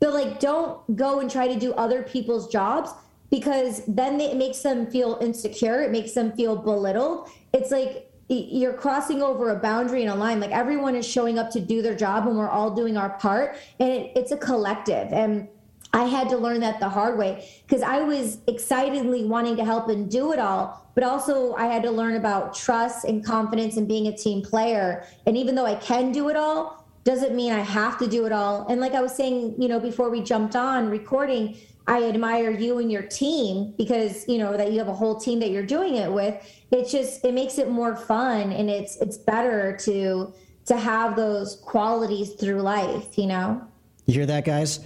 but 0.04 0.14
like, 0.14 0.42
don't 0.42 0.98
go 0.98 1.22
and 1.22 1.32
try 1.32 1.48
to 1.48 1.58
do 1.58 1.72
other 1.76 2.04
people's 2.04 2.50
jobs 2.50 2.92
because 3.32 3.84
then 3.88 4.20
it 4.20 4.36
makes 4.36 4.60
them 4.60 4.86
feel 4.92 5.18
insecure. 5.22 5.82
It 5.82 5.92
makes 5.92 6.12
them 6.12 6.34
feel 6.34 6.58
belittled. 6.58 7.30
It's 7.54 7.72
like 7.72 8.12
you're 8.28 8.74
crossing 8.74 9.22
over 9.22 9.52
a 9.52 9.56
boundary 9.56 10.02
and 10.02 10.12
a 10.12 10.16
line. 10.16 10.42
Like 10.42 10.52
everyone 10.52 10.98
is 10.98 11.08
showing 11.08 11.40
up 11.40 11.52
to 11.52 11.62
do 11.62 11.82
their 11.82 11.96
job 11.96 12.28
and 12.28 12.38
we're 12.38 12.50
all 12.50 12.76
doing 12.76 12.98
our 12.98 13.12
part. 13.12 13.56
And 13.80 13.90
it, 13.90 14.12
it's 14.14 14.34
a 14.34 14.38
collective. 14.38 15.08
And 15.14 15.48
I 15.94 16.04
had 16.04 16.28
to 16.32 16.38
learn 16.38 16.60
that 16.60 16.82
the 16.82 16.90
hard 16.90 17.18
way 17.18 17.50
because 17.66 17.82
I 17.82 18.02
was 18.02 18.40
excitedly 18.48 19.24
wanting 19.24 19.56
to 19.56 19.64
help 19.64 19.88
and 19.88 20.12
do 20.12 20.34
it 20.34 20.40
all, 20.40 20.86
but 20.96 21.06
also 21.06 21.54
I 21.54 21.68
had 21.68 21.82
to 21.84 21.92
learn 21.92 22.16
about 22.16 22.54
trust 22.54 23.06
and 23.06 23.24
confidence 23.24 23.78
and 23.78 23.88
being 23.88 24.08
a 24.08 24.18
team 24.18 24.42
player. 24.42 25.06
And 25.26 25.38
even 25.38 25.56
though 25.56 25.66
I 25.66 25.76
can 25.76 26.12
do 26.12 26.28
it 26.28 26.36
all, 26.36 26.83
doesn't 27.04 27.36
mean 27.36 27.52
I 27.52 27.60
have 27.60 27.98
to 28.00 28.08
do 28.08 28.26
it 28.26 28.32
all. 28.32 28.68
And 28.68 28.80
like 28.80 28.94
I 28.94 29.02
was 29.02 29.14
saying, 29.14 29.56
you 29.62 29.68
know, 29.68 29.80
before 29.80 30.10
we 30.10 30.22
jumped 30.22 30.56
on 30.56 30.90
recording, 30.90 31.58
I 31.86 32.04
admire 32.04 32.52
you 32.52 32.80
and 32.80 32.92
your 32.92 33.02
team 33.02 33.74
because 33.78 34.26
you 34.28 34.38
know 34.38 34.56
that 34.56 34.72
you 34.72 34.80
have 34.80 34.88
a 34.88 34.94
whole 34.94 35.20
team 35.20 35.40
that 35.40 35.50
you're 35.50 35.66
doing 35.66 35.96
it 35.96 36.12
with. 36.12 36.36
It's 36.72 36.92
just 36.92 37.26
it 37.26 37.34
makes 37.34 37.58
it 37.58 37.70
more 37.70 37.96
fun 37.96 38.54
and 38.54 38.70
it's 38.70 38.96
it's 38.98 39.18
better 39.18 39.78
to 39.82 40.34
to 40.66 40.78
have 40.78 41.18
those 41.18 41.58
qualities 41.58 42.34
through 42.34 42.62
life, 42.62 43.18
you 43.18 43.28
know. 43.28 43.62
You 44.06 44.14
hear 44.14 44.26
that, 44.28 44.46
guys? 44.46 44.80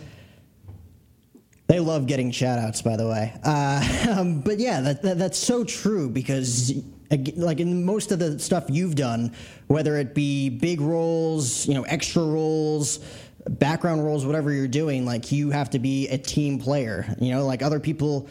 They 1.68 1.80
love 1.80 2.08
getting 2.08 2.32
shout 2.32 2.60
outs, 2.60 2.82
by 2.82 2.96
the 2.96 3.08
way. 3.08 3.34
Uh, 3.44 4.16
um, 4.18 4.42
but 4.46 4.58
yeah, 4.58 4.82
that, 4.82 5.02
that, 5.04 5.18
that's 5.20 5.38
so 5.38 5.64
true 5.64 6.10
because 6.10 6.74
like 7.36 7.60
in 7.60 7.86
most 7.86 8.12
of 8.12 8.20
the 8.20 8.40
stuff 8.40 8.66
you've 8.70 8.96
done, 8.96 9.34
whether 9.68 9.98
it 9.98 10.14
be 10.14 10.50
big 10.50 10.82
roles, 10.82 11.68
you 11.68 11.74
know, 11.74 11.84
extra 11.84 12.24
roles, 12.24 13.00
background 13.50 14.04
roles, 14.04 14.26
whatever 14.26 14.52
you're 14.52 14.68
doing, 14.68 15.06
like 15.06 15.32
you 15.32 15.50
have 15.52 15.70
to 15.72 15.80
be 15.80 16.08
a 16.10 16.18
team 16.18 16.60
player. 16.60 17.06
You 17.20 17.32
know, 17.32 17.46
like 17.46 17.62
other 17.62 17.80
people, 17.80 18.28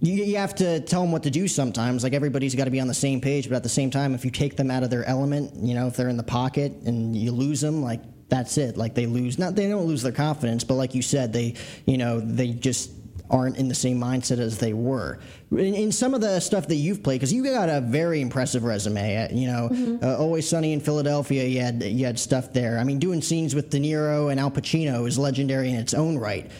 you, 0.00 0.24
you 0.24 0.36
have 0.36 0.54
to 0.56 0.80
tell 0.80 1.02
them 1.02 1.12
what 1.12 1.24
to 1.24 1.30
do 1.30 1.48
sometimes. 1.48 2.02
Like 2.02 2.14
everybody's 2.14 2.54
got 2.54 2.64
to 2.64 2.70
be 2.70 2.80
on 2.80 2.88
the 2.88 2.94
same 2.94 3.20
page, 3.20 3.48
but 3.48 3.56
at 3.56 3.62
the 3.62 3.68
same 3.68 3.90
time, 3.90 4.14
if 4.14 4.24
you 4.24 4.30
take 4.30 4.56
them 4.56 4.70
out 4.70 4.82
of 4.82 4.90
their 4.90 5.04
element, 5.04 5.54
you 5.56 5.74
know, 5.74 5.86
if 5.86 5.96
they're 5.96 6.08
in 6.08 6.16
the 6.16 6.22
pocket 6.22 6.72
and 6.84 7.14
you 7.14 7.32
lose 7.32 7.60
them, 7.60 7.82
like 7.82 8.00
that's 8.28 8.58
it. 8.58 8.76
Like 8.76 8.94
they 8.94 9.06
lose, 9.06 9.38
not 9.38 9.54
they 9.54 9.68
don't 9.68 9.86
lose 9.86 10.02
their 10.02 10.12
confidence, 10.12 10.64
but 10.64 10.74
like 10.74 10.94
you 10.94 11.02
said, 11.02 11.32
they, 11.32 11.54
you 11.86 11.98
know, 11.98 12.20
they 12.20 12.52
just 12.52 12.90
aren't 13.30 13.56
in 13.56 13.68
the 13.68 13.74
same 13.74 13.98
mindset 13.98 14.38
as 14.38 14.58
they 14.58 14.72
were. 14.72 15.18
In, 15.50 15.74
in 15.74 15.92
some 15.92 16.14
of 16.14 16.20
the 16.20 16.40
stuff 16.40 16.66
that 16.68 16.76
you've 16.76 17.02
played, 17.02 17.16
because 17.16 17.32
you 17.32 17.44
got 17.44 17.68
a 17.68 17.80
very 17.80 18.20
impressive 18.20 18.64
resume. 18.64 19.24
Uh, 19.24 19.28
you 19.34 19.46
know, 19.46 19.68
mm-hmm. 19.70 20.04
uh, 20.04 20.16
Always 20.16 20.48
Sunny 20.48 20.72
in 20.72 20.80
Philadelphia, 20.80 21.44
you 21.44 21.60
had 21.60 21.82
you 21.82 22.04
had 22.04 22.18
stuff 22.18 22.52
there. 22.52 22.78
I 22.78 22.84
mean, 22.84 22.98
doing 22.98 23.22
scenes 23.22 23.54
with 23.54 23.70
De 23.70 23.78
Niro 23.78 24.30
and 24.30 24.40
Al 24.40 24.50
Pacino 24.50 25.06
is 25.06 25.18
legendary 25.18 25.70
in 25.70 25.76
its 25.76 25.94
own 25.94 26.18
right. 26.18 26.50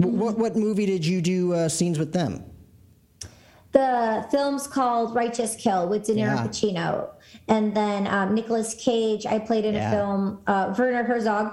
Mm-hmm. 0.00 0.18
What 0.18 0.38
what 0.38 0.56
movie 0.56 0.86
did 0.86 1.04
you 1.04 1.20
do 1.20 1.52
uh, 1.54 1.68
scenes 1.68 1.98
with 1.98 2.12
them? 2.12 2.44
The 3.72 4.26
film's 4.30 4.66
called 4.66 5.14
Righteous 5.14 5.54
Kill 5.56 5.88
with 5.88 6.06
De 6.06 6.14
Niro 6.14 6.36
yeah. 6.36 6.46
Pacino, 6.46 7.10
and 7.48 7.74
then 7.74 8.06
um, 8.06 8.34
Nicolas 8.34 8.74
Cage. 8.74 9.26
I 9.26 9.38
played 9.38 9.64
in 9.64 9.74
yeah. 9.74 9.88
a 9.88 9.94
film. 9.94 10.40
Uh, 10.46 10.74
Werner 10.78 11.04
Herzog 11.04 11.52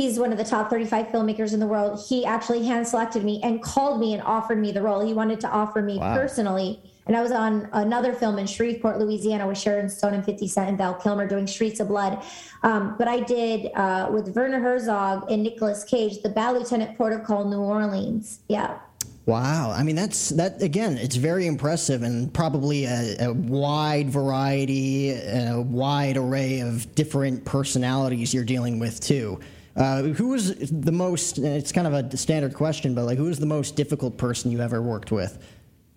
he's 0.00 0.18
one 0.18 0.32
of 0.32 0.38
the 0.38 0.44
top 0.44 0.70
35 0.70 1.08
filmmakers 1.08 1.52
in 1.52 1.60
the 1.60 1.66
world. 1.66 2.02
He 2.08 2.24
actually 2.24 2.64
hand 2.64 2.86
selected 2.86 3.22
me 3.22 3.38
and 3.42 3.62
called 3.62 4.00
me 4.00 4.14
and 4.14 4.22
offered 4.22 4.58
me 4.58 4.72
the 4.72 4.80
role. 4.80 5.04
He 5.04 5.12
wanted 5.12 5.40
to 5.40 5.48
offer 5.50 5.82
me 5.82 5.98
wow. 5.98 6.14
personally. 6.14 6.80
And 7.06 7.14
I 7.14 7.20
was 7.20 7.32
on 7.32 7.68
another 7.72 8.14
film 8.14 8.38
in 8.38 8.46
Shreveport, 8.46 8.98
Louisiana, 8.98 9.46
with 9.46 9.58
Sharon 9.58 9.90
Stone 9.90 10.14
and 10.14 10.24
50 10.24 10.48
Cent 10.48 10.68
and 10.70 10.78
Val 10.78 10.94
Kilmer 10.94 11.26
doing 11.26 11.46
Streets 11.46 11.80
of 11.80 11.88
Blood. 11.88 12.22
Um, 12.62 12.94
but 12.96 13.08
I 13.08 13.20
did 13.20 13.72
uh, 13.74 14.08
with 14.10 14.34
Werner 14.34 14.60
Herzog 14.60 15.30
and 15.30 15.42
Nicolas 15.42 15.84
Cage, 15.84 16.22
the 16.22 16.30
Bad 16.30 16.56
Lieutenant 16.56 16.96
Port 16.96 17.12
of 17.12 17.24
Call 17.24 17.46
New 17.46 17.60
Orleans. 17.60 18.40
Yeah. 18.48 18.78
Wow. 19.26 19.70
I 19.70 19.82
mean, 19.82 19.96
that's 19.96 20.30
that 20.30 20.62
again, 20.62 20.96
it's 20.96 21.16
very 21.16 21.46
impressive 21.46 22.02
and 22.02 22.32
probably 22.32 22.86
a, 22.86 23.16
a, 23.20 23.32
wide 23.32 24.08
variety, 24.08 25.10
a 25.10 25.60
wide 25.60 26.16
array 26.16 26.60
of 26.60 26.94
different 26.94 27.44
personalities 27.44 28.32
you're 28.32 28.44
dealing 28.44 28.78
with, 28.78 29.00
too. 29.00 29.38
Uh, 29.76 30.02
who 30.02 30.28
was 30.28 30.70
the 30.70 30.92
most? 30.92 31.38
It's 31.38 31.72
kind 31.72 31.86
of 31.86 31.92
a 31.92 32.16
standard 32.16 32.54
question, 32.54 32.94
but 32.94 33.04
like, 33.04 33.18
who 33.18 33.24
was 33.24 33.38
the 33.38 33.46
most 33.46 33.76
difficult 33.76 34.18
person 34.18 34.50
you 34.50 34.60
ever 34.60 34.82
worked 34.82 35.12
with? 35.12 35.38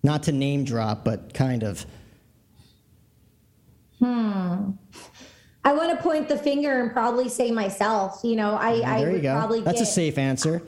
Not 0.02 0.22
to 0.24 0.32
name 0.32 0.64
drop, 0.64 1.04
but 1.04 1.34
kind 1.34 1.62
of. 1.62 1.84
Hmm. 3.98 4.70
I 5.64 5.72
want 5.72 5.96
to 5.96 6.02
point 6.02 6.28
the 6.28 6.36
finger 6.36 6.82
and 6.82 6.92
probably 6.92 7.28
say 7.28 7.50
myself. 7.50 8.20
You 8.22 8.36
know, 8.36 8.54
I, 8.54 8.74
yeah, 8.74 8.94
I 8.94 9.00
would 9.10 9.22
probably. 9.22 9.60
That's 9.62 9.80
get, 9.80 9.88
a 9.88 9.90
safe 9.90 10.18
answer. 10.18 10.62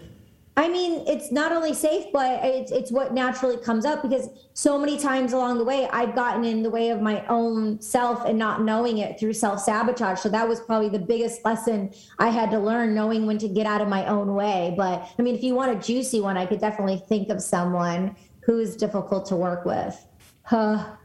I 0.59 0.69
mean, 0.69 1.05
it's 1.07 1.31
not 1.31 1.53
only 1.53 1.75
safe, 1.75 2.07
but 2.15 2.43
it's 2.43 2.73
it's 2.73 2.91
what 2.91 3.13
naturally 3.13 3.59
comes 3.59 3.85
up 3.85 4.01
because 4.01 4.31
so 4.55 4.79
many 4.79 4.99
times 4.99 5.35
along 5.35 5.59
the 5.59 5.65
way 5.65 5.87
I've 5.93 6.15
gotten 6.15 6.47
in 6.47 6.63
the 6.63 6.71
way 6.71 6.89
of 6.89 7.03
my 7.03 7.27
own 7.27 7.79
self 7.83 8.25
and 8.25 8.39
not 8.39 8.63
knowing 8.63 8.97
it 8.99 9.21
through 9.21 9.35
self 9.35 9.61
sabotage. 9.61 10.19
So 10.19 10.31
that 10.31 10.49
was 10.49 10.61
probably 10.61 10.89
the 10.89 10.99
biggest 10.99 11.45
lesson 11.45 11.93
I 12.19 12.31
had 12.31 12.51
to 12.53 12.59
learn, 12.59 12.95
knowing 12.95 13.27
when 13.27 13.37
to 13.39 13.49
get 13.49 13.67
out 13.67 13.83
of 13.83 13.89
my 13.89 14.07
own 14.07 14.35
way. 14.35 14.73
But 14.79 15.07
I 15.19 15.23
mean, 15.23 15.35
if 15.35 15.43
you 15.43 15.55
want 15.55 15.77
a 15.77 15.87
juicy 15.87 16.23
one, 16.23 16.39
I 16.39 16.47
could 16.47 16.61
definitely 16.61 17.03
think 17.07 17.29
of 17.29 17.43
someone 17.43 18.17
who 18.41 18.59
is 18.59 18.77
difficult 18.77 19.27
to 19.27 19.37
work 19.37 19.67
with. 19.67 20.07
Huh. 20.43 20.97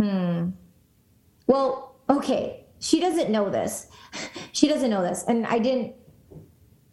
Hmm. 0.00 0.50
Well, 1.48 1.96
okay. 2.08 2.66
She 2.78 3.00
doesn't 3.00 3.30
know 3.30 3.50
this. 3.50 3.88
She 4.52 4.68
doesn't 4.68 4.88
know 4.88 5.02
this, 5.02 5.24
and 5.26 5.44
I 5.46 5.58
didn't 5.58 5.96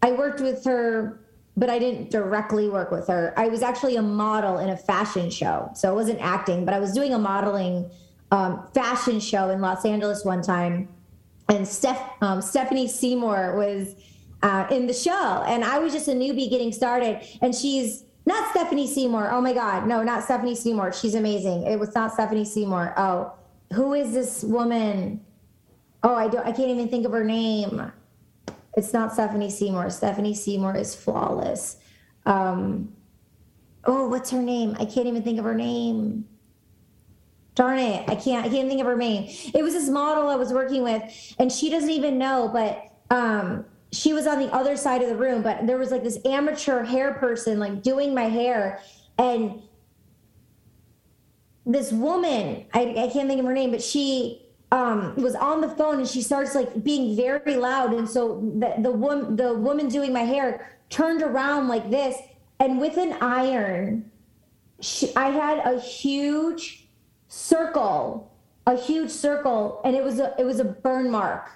I 0.01 0.11
worked 0.11 0.41
with 0.41 0.63
her, 0.65 1.21
but 1.57 1.69
I 1.69 1.79
didn't 1.79 2.09
directly 2.09 2.69
work 2.69 2.91
with 2.91 3.07
her. 3.07 3.33
I 3.37 3.47
was 3.47 3.61
actually 3.61 3.95
a 3.97 4.01
model 4.01 4.57
in 4.57 4.69
a 4.69 4.77
fashion 4.77 5.29
show. 5.29 5.69
So 5.75 5.91
it 5.91 5.95
wasn't 5.95 6.19
acting, 6.21 6.65
but 6.65 6.73
I 6.73 6.79
was 6.79 6.93
doing 6.93 7.13
a 7.13 7.19
modeling 7.19 7.89
um, 8.31 8.67
fashion 8.73 9.19
show 9.19 9.49
in 9.49 9.61
Los 9.61 9.85
Angeles 9.85 10.23
one 10.25 10.41
time. 10.41 10.87
And 11.49 11.67
Steph, 11.67 12.01
um, 12.21 12.41
Stephanie 12.41 12.87
Seymour 12.87 13.55
was 13.57 13.95
uh, 14.41 14.67
in 14.71 14.87
the 14.87 14.93
show. 14.93 15.43
And 15.45 15.63
I 15.63 15.79
was 15.79 15.93
just 15.93 16.07
a 16.07 16.13
newbie 16.13 16.49
getting 16.49 16.71
started. 16.71 17.21
And 17.41 17.53
she's 17.53 18.05
not 18.25 18.49
Stephanie 18.51 18.87
Seymour. 18.87 19.29
Oh 19.31 19.41
my 19.41 19.53
God. 19.53 19.85
No, 19.85 20.01
not 20.01 20.23
Stephanie 20.23 20.55
Seymour. 20.55 20.93
She's 20.93 21.15
amazing. 21.15 21.63
It 21.63 21.79
was 21.79 21.93
not 21.93 22.13
Stephanie 22.13 22.45
Seymour. 22.45 22.93
Oh, 22.97 23.33
who 23.73 23.93
is 23.93 24.13
this 24.13 24.43
woman? 24.43 25.21
Oh, 26.03 26.15
I 26.15 26.27
don't, 26.27 26.45
I 26.47 26.51
can't 26.51 26.69
even 26.69 26.87
think 26.87 27.05
of 27.05 27.11
her 27.11 27.23
name. 27.23 27.91
It's 28.75 28.93
not 28.93 29.13
Stephanie 29.13 29.49
Seymour. 29.49 29.89
Stephanie 29.89 30.33
Seymour 30.33 30.75
is 30.75 30.95
flawless. 30.95 31.77
Um, 32.25 32.93
oh, 33.83 34.07
what's 34.07 34.29
her 34.31 34.41
name? 34.41 34.75
I 34.79 34.85
can't 34.85 35.07
even 35.07 35.23
think 35.23 35.39
of 35.39 35.45
her 35.45 35.55
name. 35.55 36.25
Darn 37.55 37.79
it. 37.79 38.09
I 38.09 38.15
can't 38.15 38.45
I 38.45 38.49
can't 38.49 38.69
think 38.69 38.79
of 38.79 38.87
her 38.87 38.95
name. 38.95 39.25
It 39.53 39.61
was 39.61 39.73
this 39.73 39.89
model 39.89 40.29
I 40.29 40.35
was 40.35 40.53
working 40.53 40.83
with, 40.83 41.03
and 41.37 41.51
she 41.51 41.69
doesn't 41.69 41.89
even 41.89 42.17
know, 42.17 42.49
but 42.51 42.87
um, 43.13 43.65
she 43.91 44.13
was 44.13 44.25
on 44.25 44.39
the 44.39 44.53
other 44.53 44.77
side 44.77 45.01
of 45.01 45.09
the 45.09 45.17
room, 45.17 45.41
but 45.41 45.67
there 45.67 45.77
was 45.77 45.91
like 45.91 46.03
this 46.03 46.17
amateur 46.25 46.83
hair 46.83 47.13
person 47.13 47.59
like 47.59 47.83
doing 47.83 48.13
my 48.13 48.23
hair. 48.23 48.79
And 49.17 49.61
this 51.65 51.91
woman, 51.91 52.65
I, 52.73 52.81
I 52.97 53.09
can't 53.11 53.27
think 53.27 53.39
of 53.39 53.45
her 53.45 53.53
name, 53.53 53.71
but 53.71 53.83
she 53.83 54.45
um, 54.71 55.15
was 55.15 55.35
on 55.35 55.61
the 55.61 55.69
phone 55.69 55.99
and 55.99 56.07
she 56.07 56.21
starts 56.21 56.55
like 56.55 56.83
being 56.83 57.15
very 57.15 57.55
loud. 57.55 57.93
And 57.93 58.09
so 58.09 58.41
the, 58.57 58.75
the 58.79 58.91
woman, 58.91 59.35
the 59.35 59.53
woman 59.53 59.89
doing 59.89 60.13
my 60.13 60.21
hair 60.21 60.77
turned 60.89 61.21
around 61.21 61.67
like 61.67 61.89
this 61.89 62.17
and 62.59 62.79
with 62.79 62.97
an 62.97 63.13
iron, 63.21 64.09
she, 64.79 65.13
I 65.15 65.29
had 65.29 65.59
a 65.59 65.79
huge 65.79 66.87
circle, 67.27 68.31
a 68.65 68.77
huge 68.77 69.09
circle. 69.09 69.81
And 69.83 69.95
it 69.95 70.03
was 70.03 70.19
a, 70.19 70.33
it 70.39 70.45
was 70.45 70.59
a 70.59 70.65
burn 70.65 71.11
mark 71.11 71.49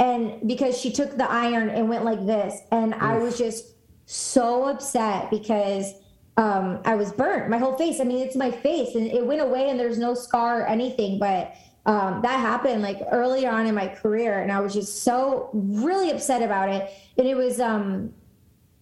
and 0.00 0.48
because 0.48 0.78
she 0.80 0.90
took 0.90 1.16
the 1.16 1.30
iron 1.30 1.68
and 1.68 1.88
went 1.88 2.04
like 2.04 2.24
this, 2.26 2.62
and. 2.72 2.94
I 2.94 3.18
was 3.18 3.36
just 3.36 3.74
so 4.06 4.64
upset 4.64 5.30
because 5.30 5.92
um, 6.36 6.80
I 6.86 6.94
was 6.94 7.12
burnt, 7.12 7.50
my 7.50 7.58
whole 7.58 7.76
face. 7.76 8.00
I 8.00 8.04
mean, 8.04 8.26
it's 8.26 8.34
my 8.34 8.50
face, 8.50 8.94
and 8.94 9.06
it 9.06 9.24
went 9.24 9.42
away, 9.42 9.68
and 9.68 9.78
there's 9.78 9.98
no 9.98 10.14
scar 10.14 10.62
or 10.62 10.66
anything, 10.66 11.18
but 11.18 11.54
um, 11.90 12.22
that 12.22 12.38
happened 12.38 12.82
like 12.82 13.00
earlier 13.10 13.50
on 13.50 13.66
in 13.66 13.74
my 13.74 13.88
career, 13.88 14.42
and 14.42 14.52
I 14.52 14.60
was 14.60 14.74
just 14.74 15.02
so 15.02 15.50
really 15.52 16.12
upset 16.12 16.40
about 16.40 16.68
it. 16.68 16.88
And 17.18 17.26
it 17.26 17.36
was 17.36 17.58
um, 17.58 18.14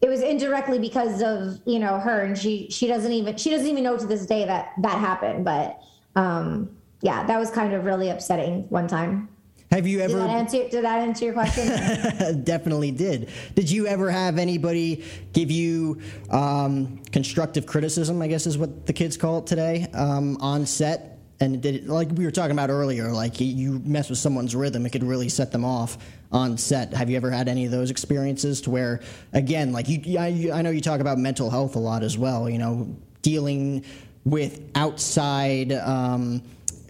it 0.03 0.11
was 0.11 0.21
indirectly 0.21 0.79
because 0.79 1.23
of 1.23 1.59
you 1.65 1.79
know 1.79 1.99
her, 1.99 2.21
and 2.21 2.37
she 2.37 2.69
she 2.69 2.87
doesn't 2.87 3.11
even 3.11 3.39
she 3.39 3.49
doesn't 3.49 3.67
even 3.67 3.83
know 3.83 3.97
to 3.97 4.07
this 4.07 4.27
day 4.27 4.45
that 4.45 4.73
that 4.83 4.99
happened. 4.99 5.43
But 5.43 5.81
um, 6.17 6.77
yeah, 7.01 7.25
that 7.25 7.39
was 7.39 7.51
kind 7.51 7.73
of 7.73 7.87
really 7.87 8.11
upsetting 8.11 8.69
one 8.69 8.87
time. 8.87 9.31
Have 9.71 9.87
you 9.87 10.01
ever? 10.01 10.13
Did 10.13 10.23
that 10.25 10.31
answer, 10.31 10.69
did 10.69 10.85
that 10.85 10.99
answer 10.99 11.25
your 11.25 11.35
question? 11.35 12.45
Definitely 12.45 12.91
did. 12.91 13.31
Did 13.55 13.71
you 13.71 13.87
ever 13.87 14.11
have 14.11 14.37
anybody 14.37 15.03
give 15.33 15.51
you 15.51 16.03
um, 16.29 16.99
constructive 17.11 17.65
criticism? 17.65 18.21
I 18.21 18.29
guess 18.29 18.47
is 18.47 18.59
what 18.59 18.85
the 18.85 18.93
kids 18.93 19.17
call 19.17 19.39
it 19.39 19.47
today 19.47 19.87
um, 19.95 20.37
on 20.43 20.67
set. 20.67 21.18
And 21.41 21.65
it, 21.65 21.87
like 21.87 22.09
we 22.13 22.25
were 22.25 22.31
talking 22.31 22.53
about 22.53 22.69
earlier, 22.71 23.13
like 23.13 23.41
you 23.41 23.81
mess 23.85 24.11
with 24.11 24.19
someone's 24.19 24.57
rhythm, 24.57 24.85
it 24.87 24.91
could 24.91 25.05
really 25.05 25.29
set 25.29 25.53
them 25.53 25.65
off 25.65 25.99
on 26.33 26.59
set. 26.59 26.93
Have 26.95 27.09
you 27.09 27.17
ever 27.17 27.31
had 27.31 27.49
any 27.49 27.65
of 27.65 27.71
those 27.71 27.91
experiences 27.91 28.61
to 28.63 28.71
where, 28.71 29.01
again, 29.33 29.73
like 29.73 29.89
you, 29.89 30.19
I, 30.19 30.51
I 30.53 30.63
know 30.63 30.71
you 30.71 30.81
talk 30.81 31.01
about 31.01 31.19
mental 31.19 31.49
health 31.49 31.77
a 31.77 31.79
lot 31.79 32.03
as 32.03 32.19
well. 32.19 32.51
You 32.51 32.59
know, 32.59 32.97
dealing 33.23 33.85
with 34.25 34.61
outside. 34.75 35.73
Um, 35.73 36.43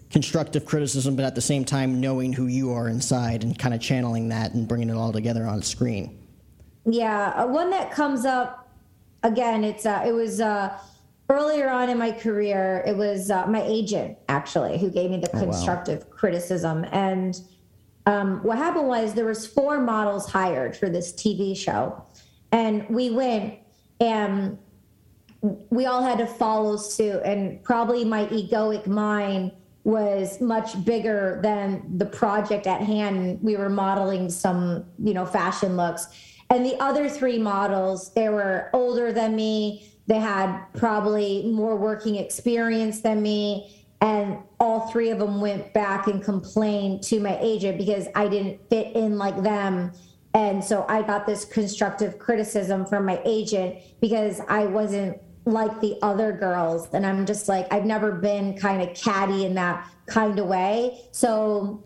constructive 0.09 0.65
criticism, 0.65 1.15
but 1.15 1.23
at 1.23 1.35
the 1.35 1.41
same 1.41 1.63
time 1.63 2.01
knowing 2.01 2.33
who 2.33 2.47
you 2.47 2.71
are 2.71 2.89
inside 2.89 3.43
and 3.43 3.57
kind 3.57 3.73
of 3.73 3.79
channeling 3.79 4.29
that 4.29 4.53
and 4.53 4.67
bringing 4.67 4.89
it 4.89 4.95
all 4.95 5.11
together 5.11 5.45
on 5.45 5.61
screen. 5.61 6.17
Yeah, 6.85 7.33
uh, 7.35 7.45
one 7.45 7.69
that 7.69 7.91
comes 7.91 8.25
up 8.25 8.67
again. 9.23 9.63
It's 9.63 9.85
uh, 9.85 10.03
it 10.07 10.11
was 10.11 10.41
uh, 10.41 10.75
earlier 11.29 11.69
on 11.69 11.89
in 11.89 11.97
my 11.97 12.11
career. 12.11 12.83
It 12.85 12.95
was 12.95 13.29
uh, 13.29 13.45
my 13.47 13.61
agent 13.63 14.17
actually 14.27 14.77
who 14.77 14.89
gave 14.89 15.11
me 15.11 15.17
the 15.17 15.35
oh, 15.35 15.39
constructive 15.39 15.99
wow. 15.99 16.11
criticism, 16.11 16.85
and 16.91 17.39
um, 18.05 18.41
what 18.43 18.57
happened 18.57 18.87
was 18.87 19.13
there 19.13 19.25
was 19.25 19.45
four 19.45 19.79
models 19.79 20.29
hired 20.29 20.75
for 20.75 20.89
this 20.89 21.13
TV 21.13 21.55
show, 21.55 22.03
and 22.51 22.87
we 22.89 23.09
went 23.11 23.59
and 23.99 24.57
we 25.41 25.85
all 25.85 26.01
had 26.01 26.17
to 26.17 26.25
follow 26.25 26.75
suit, 26.75 27.21
and 27.23 27.63
probably 27.63 28.03
my 28.03 28.25
egoic 28.25 28.87
mind 28.87 29.51
was 29.83 30.41
much 30.41 30.83
bigger 30.83 31.39
than 31.41 31.97
the 31.97 32.05
project 32.05 32.67
at 32.67 32.81
hand. 32.81 33.39
We 33.41 33.55
were 33.55 33.69
modeling 33.69 34.29
some, 34.29 34.85
you 35.01 35.13
know, 35.13 35.25
fashion 35.25 35.77
looks. 35.77 36.07
And 36.49 36.65
the 36.65 36.75
other 36.81 37.07
three 37.07 37.37
models, 37.37 38.13
they 38.13 38.29
were 38.29 38.69
older 38.73 39.13
than 39.13 39.35
me. 39.35 39.87
They 40.09 40.17
had 40.19 40.65
probably 40.73 41.51
more 41.53 41.75
working 41.75 42.15
experience 42.15 43.01
than 43.01 43.21
me. 43.21 43.85
And 44.01 44.39
all 44.59 44.89
three 44.89 45.11
of 45.11 45.19
them 45.19 45.39
went 45.39 45.71
back 45.73 46.07
and 46.07 46.23
complained 46.23 47.03
to 47.03 47.19
my 47.19 47.37
agent 47.39 47.77
because 47.77 48.07
I 48.15 48.27
didn't 48.27 48.67
fit 48.69 48.95
in 48.95 49.19
like 49.19 49.43
them. 49.43 49.91
And 50.33 50.63
so 50.63 50.85
I 50.89 51.03
got 51.03 51.27
this 51.27 51.45
constructive 51.45 52.17
criticism 52.17 52.87
from 52.87 53.05
my 53.05 53.21
agent 53.23 53.75
because 54.01 54.41
I 54.47 54.65
wasn't 54.65 55.21
like 55.45 55.79
the 55.79 55.99
other 56.01 56.31
girls. 56.31 56.87
And 56.91 57.05
I'm 57.05 57.27
just 57.27 57.47
like, 57.47 57.71
I've 57.71 57.85
never 57.85 58.11
been 58.13 58.57
kind 58.57 58.81
of 58.81 58.95
catty 58.95 59.45
in 59.45 59.53
that 59.55 59.87
kind 60.07 60.39
of 60.39 60.47
way. 60.47 61.01
So 61.11 61.83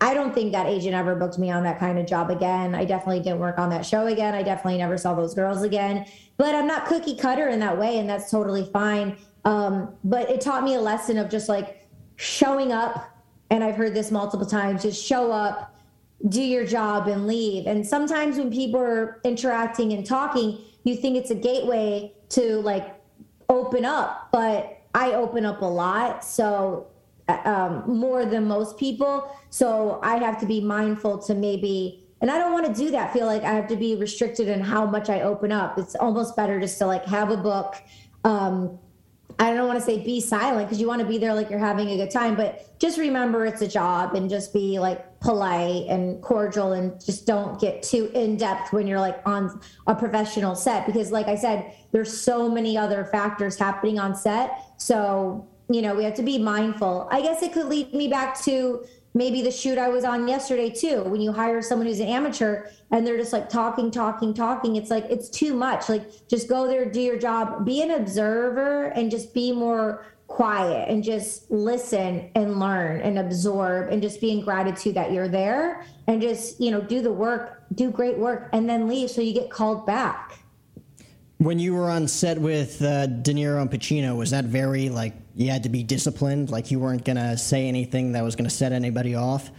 I 0.00 0.14
don't 0.14 0.34
think 0.34 0.52
that 0.52 0.66
agent 0.66 0.94
ever 0.94 1.14
booked 1.14 1.38
me 1.38 1.50
on 1.50 1.62
that 1.64 1.78
kind 1.78 1.98
of 1.98 2.06
job 2.06 2.30
again. 2.30 2.74
I 2.74 2.84
definitely 2.84 3.20
didn't 3.20 3.38
work 3.38 3.58
on 3.58 3.68
that 3.70 3.84
show 3.84 4.06
again. 4.06 4.34
I 4.34 4.42
definitely 4.42 4.78
never 4.78 4.96
saw 4.96 5.14
those 5.14 5.34
girls 5.34 5.62
again. 5.62 6.06
But 6.38 6.54
I'm 6.54 6.66
not 6.66 6.86
cookie 6.86 7.16
cutter 7.16 7.48
in 7.48 7.60
that 7.60 7.78
way, 7.78 7.98
and 7.98 8.08
that's 8.08 8.30
totally 8.30 8.68
fine. 8.72 9.18
Um, 9.44 9.94
but 10.02 10.30
it 10.30 10.40
taught 10.40 10.64
me 10.64 10.74
a 10.74 10.80
lesson 10.80 11.18
of 11.18 11.28
just 11.28 11.48
like 11.48 11.86
showing 12.16 12.72
up. 12.72 13.10
And 13.50 13.62
I've 13.62 13.74
heard 13.74 13.94
this 13.94 14.10
multiple 14.10 14.46
times 14.46 14.82
just 14.82 15.04
show 15.04 15.32
up, 15.32 15.76
do 16.28 16.40
your 16.40 16.64
job, 16.64 17.08
and 17.08 17.26
leave. 17.26 17.66
And 17.66 17.86
sometimes 17.86 18.38
when 18.38 18.50
people 18.50 18.80
are 18.80 19.20
interacting 19.24 19.92
and 19.92 20.06
talking, 20.06 20.58
you 20.84 20.96
think 20.96 21.16
it's 21.16 21.30
a 21.30 21.34
gateway 21.34 22.14
to 22.30 22.60
like 22.60 22.94
open 23.50 23.84
up, 23.84 24.28
but 24.32 24.80
I 24.94 25.12
open 25.12 25.44
up 25.44 25.60
a 25.60 25.66
lot. 25.66 26.24
So 26.24 26.86
um, 27.46 27.84
more 27.86 28.24
than 28.24 28.46
most 28.46 28.78
people. 28.78 29.34
So 29.50 30.00
I 30.02 30.16
have 30.16 30.38
to 30.40 30.46
be 30.46 30.60
mindful 30.60 31.18
to 31.24 31.34
maybe, 31.34 32.04
and 32.20 32.30
I 32.30 32.38
don't 32.38 32.52
want 32.52 32.66
to 32.66 32.72
do 32.72 32.90
that. 32.92 33.12
Feel 33.12 33.26
like 33.26 33.42
I 33.42 33.52
have 33.52 33.68
to 33.68 33.76
be 33.76 33.96
restricted 33.96 34.48
in 34.48 34.60
how 34.60 34.86
much 34.86 35.08
I 35.08 35.22
open 35.22 35.52
up. 35.52 35.78
It's 35.78 35.94
almost 35.94 36.36
better 36.36 36.60
just 36.60 36.78
to 36.78 36.86
like 36.86 37.04
have 37.06 37.30
a 37.30 37.36
book, 37.36 37.76
um, 38.24 38.78
I 39.40 39.54
don't 39.54 39.66
want 39.66 39.78
to 39.78 39.84
say 39.84 40.04
be 40.04 40.20
silent 40.20 40.66
because 40.66 40.78
you 40.78 40.86
want 40.86 41.00
to 41.00 41.06
be 41.06 41.16
there 41.16 41.32
like 41.32 41.48
you're 41.48 41.58
having 41.58 41.88
a 41.88 41.96
good 41.96 42.10
time, 42.10 42.36
but 42.36 42.78
just 42.78 42.98
remember 42.98 43.46
it's 43.46 43.62
a 43.62 43.68
job 43.68 44.14
and 44.14 44.28
just 44.28 44.52
be 44.52 44.78
like 44.78 45.18
polite 45.20 45.86
and 45.88 46.20
cordial 46.22 46.72
and 46.72 47.02
just 47.02 47.26
don't 47.26 47.58
get 47.58 47.82
too 47.82 48.10
in 48.12 48.36
depth 48.36 48.70
when 48.70 48.86
you're 48.86 49.00
like 49.00 49.20
on 49.24 49.58
a 49.86 49.94
professional 49.94 50.54
set 50.54 50.84
because 50.84 51.10
like 51.10 51.26
I 51.26 51.36
said, 51.36 51.72
there's 51.90 52.20
so 52.20 52.50
many 52.50 52.76
other 52.76 53.06
factors 53.06 53.58
happening 53.58 53.98
on 53.98 54.14
set. 54.14 54.62
So, 54.76 55.48
you 55.70 55.82
know, 55.82 55.94
we 55.94 56.04
have 56.04 56.14
to 56.14 56.22
be 56.22 56.38
mindful. 56.38 57.08
I 57.10 57.22
guess 57.22 57.42
it 57.42 57.52
could 57.52 57.66
lead 57.66 57.94
me 57.94 58.08
back 58.08 58.40
to 58.42 58.84
maybe 59.14 59.42
the 59.42 59.50
shoot 59.50 59.78
I 59.78 59.88
was 59.88 60.04
on 60.04 60.26
yesterday 60.26 60.70
too. 60.70 61.02
When 61.04 61.20
you 61.20 61.32
hire 61.32 61.62
someone 61.62 61.86
who's 61.86 62.00
an 62.00 62.08
amateur 62.08 62.66
and 62.90 63.06
they're 63.06 63.16
just 63.16 63.32
like 63.32 63.48
talking, 63.48 63.90
talking, 63.90 64.34
talking, 64.34 64.76
it's 64.76 64.90
like 64.90 65.04
it's 65.08 65.28
too 65.28 65.54
much. 65.54 65.88
Like 65.88 66.28
just 66.28 66.48
go 66.48 66.66
there, 66.66 66.84
do 66.84 67.00
your 67.00 67.18
job, 67.18 67.64
be 67.64 67.82
an 67.82 67.92
observer 67.92 68.86
and 68.86 69.10
just 69.10 69.32
be 69.32 69.52
more 69.52 70.04
quiet 70.26 70.88
and 70.88 71.02
just 71.02 71.50
listen 71.50 72.30
and 72.36 72.60
learn 72.60 73.00
and 73.00 73.18
absorb 73.18 73.92
and 73.92 74.00
just 74.00 74.20
be 74.20 74.30
in 74.30 74.40
gratitude 74.44 74.94
that 74.94 75.12
you're 75.12 75.28
there 75.28 75.84
and 76.06 76.22
just, 76.22 76.60
you 76.60 76.70
know, 76.70 76.80
do 76.80 77.02
the 77.02 77.12
work, 77.12 77.64
do 77.74 77.90
great 77.90 78.16
work 78.16 78.48
and 78.52 78.68
then 78.68 78.88
leave 78.88 79.10
so 79.10 79.20
you 79.20 79.34
get 79.34 79.50
called 79.50 79.84
back. 79.86 80.38
When 81.38 81.58
you 81.58 81.74
were 81.74 81.90
on 81.90 82.06
set 82.06 82.38
with 82.38 82.82
uh, 82.82 83.06
De 83.06 83.32
Niro 83.32 83.60
and 83.60 83.70
Pacino, 83.70 84.16
was 84.16 84.30
that 84.30 84.44
very 84.44 84.88
like 84.88 85.14
you 85.40 85.50
had 85.50 85.62
to 85.62 85.70
be 85.70 85.82
disciplined? 85.82 86.50
Like 86.50 86.70
you 86.70 86.78
weren't 86.78 87.04
gonna 87.04 87.36
say 87.36 87.66
anything 87.66 88.12
that 88.12 88.22
was 88.22 88.36
gonna 88.36 88.50
set 88.50 88.72
anybody 88.72 89.14
off? 89.14 89.50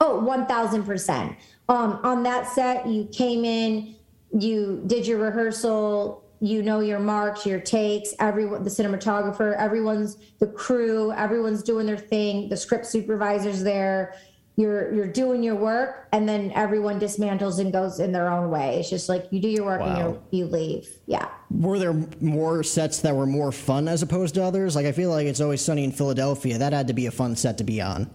Oh, 0.00 0.16
Oh, 0.18 0.18
one 0.20 0.46
thousand 0.46 0.82
percent. 0.84 1.36
Um, 1.68 2.00
on 2.02 2.22
that 2.24 2.48
set, 2.48 2.86
you 2.86 3.06
came 3.06 3.44
in, 3.44 3.94
you 4.38 4.82
did 4.86 5.06
your 5.06 5.18
rehearsal, 5.18 6.22
you 6.40 6.62
know 6.62 6.80
your 6.80 6.98
marks, 6.98 7.46
your 7.46 7.60
takes. 7.60 8.12
Everyone, 8.18 8.62
the 8.62 8.68
cinematographer, 8.70 9.56
everyone's 9.56 10.18
the 10.38 10.48
crew, 10.48 11.12
everyone's 11.12 11.62
doing 11.62 11.86
their 11.86 11.96
thing. 11.96 12.48
The 12.48 12.56
script 12.56 12.84
supervisor's 12.84 13.62
there 13.62 14.14
you're 14.56 14.92
you're 14.92 15.06
doing 15.06 15.42
your 15.42 15.54
work 15.54 16.08
and 16.12 16.26
then 16.26 16.50
everyone 16.54 16.98
dismantles 16.98 17.58
and 17.58 17.72
goes 17.72 18.00
in 18.00 18.10
their 18.10 18.30
own 18.30 18.50
way. 18.50 18.78
It's 18.80 18.88
just 18.88 19.08
like 19.08 19.26
you 19.30 19.40
do 19.40 19.48
your 19.48 19.66
work 19.66 19.80
wow. 19.80 19.86
and 19.86 19.98
you 19.98 20.22
you 20.30 20.46
leave. 20.46 20.88
Yeah. 21.06 21.28
Were 21.50 21.78
there 21.78 21.94
more 22.20 22.62
sets 22.62 23.00
that 23.00 23.14
were 23.14 23.26
more 23.26 23.52
fun 23.52 23.86
as 23.86 24.02
opposed 24.02 24.34
to 24.36 24.42
others? 24.42 24.74
Like 24.74 24.86
i 24.86 24.92
feel 24.92 25.10
like 25.10 25.26
it's 25.26 25.40
always 25.40 25.60
sunny 25.60 25.84
in 25.84 25.92
philadelphia. 25.92 26.56
That 26.58 26.72
had 26.72 26.86
to 26.88 26.94
be 26.94 27.06
a 27.06 27.10
fun 27.10 27.36
set 27.36 27.58
to 27.58 27.64
be 27.64 27.82
on. 27.82 28.10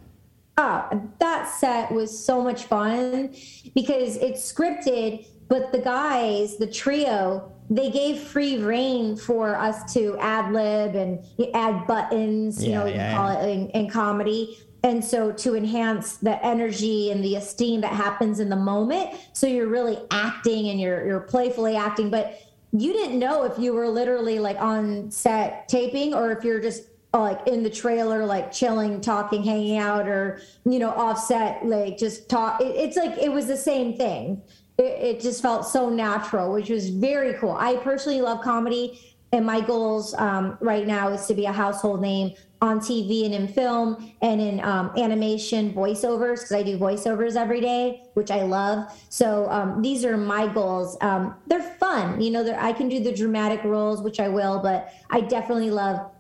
Ah 0.58 0.90
that 1.20 1.48
set 1.48 1.92
was 1.92 2.26
so 2.26 2.42
much 2.42 2.66
fun 2.66 3.36
because 3.76 4.18
it's 4.18 4.52
scripted 4.52 5.28
but 5.48 5.72
the 5.72 5.80
guys 5.80 6.58
the 6.58 6.68
trio 6.68 7.52
they 7.70 7.90
gave 7.90 8.20
free 8.20 8.62
reign 8.62 9.16
for 9.16 9.56
us 9.56 9.94
to 9.94 10.18
ad 10.20 10.52
lib 10.52 10.94
and 10.94 11.24
add 11.54 11.88
buttons, 11.88 12.62
you 12.62 12.72
yeah, 12.72 12.80
know, 12.80 12.86
yeah, 12.86 13.16
call 13.16 13.32
yeah. 13.32 13.44
it 13.44 13.50
in, 13.50 13.70
in 13.70 13.90
comedy 13.90 14.58
and 14.84 15.04
so 15.04 15.32
to 15.32 15.56
enhance 15.56 16.18
the 16.18 16.44
energy 16.44 17.12
and 17.12 17.24
the 17.24 17.36
esteem 17.36 17.82
that 17.82 17.94
happens 17.94 18.40
in 18.40 18.50
the 18.50 18.56
moment. 18.56 19.12
So 19.34 19.46
you're 19.46 19.68
really 19.68 19.98
acting 20.10 20.70
and 20.70 20.80
you're 20.80 21.06
you're 21.06 21.20
playfully 21.20 21.76
acting 21.76 22.10
but 22.10 22.40
you 22.74 22.94
didn't 22.94 23.20
know 23.20 23.44
if 23.44 23.60
you 23.60 23.74
were 23.74 23.88
literally 23.88 24.40
like 24.40 24.58
on 24.60 25.12
set 25.12 25.68
taping 25.68 26.14
or 26.14 26.32
if 26.32 26.44
you're 26.44 26.62
just 26.62 26.84
like 27.14 27.46
in 27.46 27.62
the 27.62 27.70
trailer 27.70 28.26
like 28.26 28.52
chilling 28.52 29.02
talking 29.02 29.44
hanging 29.44 29.78
out 29.78 30.08
or 30.08 30.42
you 30.66 30.80
know 30.80 30.90
offset 30.92 31.64
like 31.66 31.98
just 31.98 32.30
talk. 32.30 32.62
It, 32.62 32.76
it's 32.76 32.98
like 32.98 33.18
it 33.18 33.32
was 33.32 33.46
the 33.48 33.58
same 33.58 33.96
thing. 33.96 34.42
It, 34.78 34.84
it 35.18 35.20
just 35.20 35.42
felt 35.42 35.68
so 35.68 35.90
natural 35.90 36.54
which 36.54 36.70
was 36.70 36.90
very 36.90 37.38
cool. 37.38 37.52
I 37.52 37.76
personally 37.78 38.22
love 38.22 38.42
comedy 38.42 39.00
and 39.34 39.46
my 39.46 39.62
goals 39.62 40.14
um, 40.16 40.58
right 40.60 40.88
now 40.88 41.10
is 41.10 41.26
to 41.28 41.34
be 41.34 41.46
a 41.46 41.52
household 41.52 42.02
name 42.02 42.34
on 42.62 42.80
TV 42.80 43.26
and 43.26 43.34
in 43.34 43.48
film 43.48 44.14
and 44.22 44.40
in 44.40 44.64
um, 44.64 44.92
animation 44.96 45.74
voiceovers 45.74 46.36
because 46.36 46.52
I 46.52 46.62
do 46.62 46.78
voiceovers 46.78 47.36
every 47.36 47.60
day, 47.60 48.04
which 48.14 48.30
I 48.30 48.44
love. 48.44 48.92
So 49.10 49.50
um, 49.50 49.82
these 49.82 50.06
are 50.06 50.16
my 50.16 50.48
goals. 50.48 50.96
Um, 51.02 51.36
they're 51.48 51.64
fun, 51.64 52.22
you 52.22 52.30
know. 52.30 52.56
I 52.60 52.72
can 52.72 52.88
do 52.88 53.04
the 53.04 53.14
dramatic 53.14 53.64
roles, 53.64 54.02
which 54.04 54.20
I 54.20 54.28
will, 54.28 54.60
but 54.60 54.94
I 55.10 55.22
definitely 55.22 55.72
love, 55.72 56.12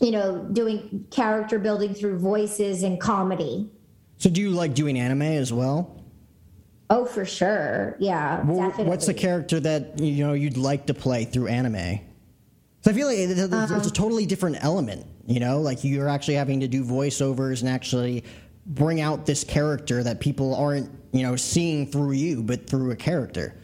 you 0.00 0.12
know, 0.12 0.38
doing 0.52 1.04
character 1.10 1.58
building 1.58 1.94
through 1.94 2.18
voices 2.20 2.84
and 2.84 3.00
comedy. 3.00 3.68
So 4.18 4.30
do 4.30 4.40
you 4.40 4.50
like 4.50 4.74
doing 4.74 4.98
anime 5.00 5.22
as 5.22 5.52
well? 5.52 6.04
Oh, 6.90 7.04
for 7.04 7.24
sure. 7.24 7.96
Yeah. 7.98 8.42
Well, 8.44 8.70
what's 8.70 9.06
the 9.06 9.14
character 9.14 9.58
that 9.60 9.98
you 9.98 10.24
know 10.24 10.32
you'd 10.32 10.56
like 10.56 10.86
to 10.86 10.94
play 10.94 11.24
through 11.24 11.48
anime? 11.48 12.00
So 12.82 12.92
I 12.92 12.94
feel 12.94 13.08
like 13.08 13.18
it's, 13.18 13.52
um, 13.52 13.72
a 13.72 13.90
totally 13.90 14.24
different 14.24 14.56
element. 14.60 15.04
You 15.28 15.40
know, 15.40 15.60
like 15.60 15.84
you're 15.84 16.08
actually 16.08 16.34
having 16.34 16.58
to 16.60 16.68
do 16.68 16.82
voiceovers 16.82 17.60
and 17.60 17.68
actually 17.68 18.24
bring 18.64 19.02
out 19.02 19.26
this 19.26 19.44
character 19.44 20.02
that 20.02 20.20
people 20.20 20.54
aren't 20.54 20.90
you 21.12 21.22
know 21.22 21.36
seeing 21.36 21.86
through 21.86 22.12
you, 22.12 22.42
but 22.42 22.66
through 22.66 22.90
a 22.92 22.96
character. 22.96 23.54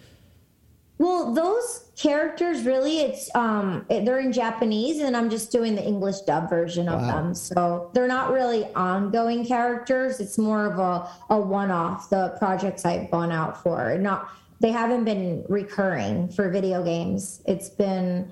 Well, 0.98 1.32
those 1.32 1.90
characters 1.96 2.64
really, 2.64 3.00
it's 3.00 3.34
um, 3.34 3.86
they're 3.88 4.20
in 4.20 4.30
Japanese, 4.30 5.00
and 5.00 5.16
I'm 5.16 5.30
just 5.30 5.50
doing 5.50 5.74
the 5.74 5.82
English 5.82 6.20
dub 6.20 6.50
version 6.50 6.86
of 6.86 7.00
wow. 7.00 7.06
them. 7.06 7.34
So 7.34 7.90
they're 7.94 8.06
not 8.06 8.30
really 8.30 8.66
ongoing 8.74 9.46
characters. 9.46 10.20
It's 10.20 10.36
more 10.36 10.66
of 10.66 10.78
a 10.78 11.08
a 11.34 11.40
one 11.40 11.70
off. 11.70 12.10
The 12.10 12.36
projects 12.38 12.84
I've 12.84 13.10
gone 13.10 13.32
out 13.32 13.62
for, 13.62 13.96
not 13.96 14.30
they 14.60 14.70
haven't 14.70 15.04
been 15.04 15.44
recurring 15.48 16.28
for 16.28 16.50
video 16.50 16.84
games. 16.84 17.42
It's 17.46 17.70
been 17.70 18.30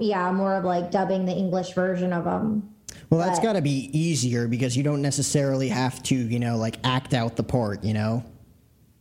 yeah, 0.00 0.30
more 0.32 0.54
of 0.54 0.64
like 0.64 0.90
dubbing 0.90 1.24
the 1.26 1.32
English 1.32 1.72
version 1.72 2.12
of 2.12 2.24
them. 2.24 2.70
Well, 3.10 3.20
that's 3.20 3.40
got 3.40 3.54
to 3.54 3.62
be 3.62 3.90
easier 3.92 4.48
because 4.48 4.76
you 4.76 4.82
don't 4.82 5.02
necessarily 5.02 5.68
have 5.68 6.02
to, 6.04 6.14
you 6.14 6.38
know, 6.38 6.56
like 6.56 6.78
act 6.84 7.12
out 7.12 7.36
the 7.36 7.42
part, 7.42 7.84
you 7.84 7.92
know 7.94 8.24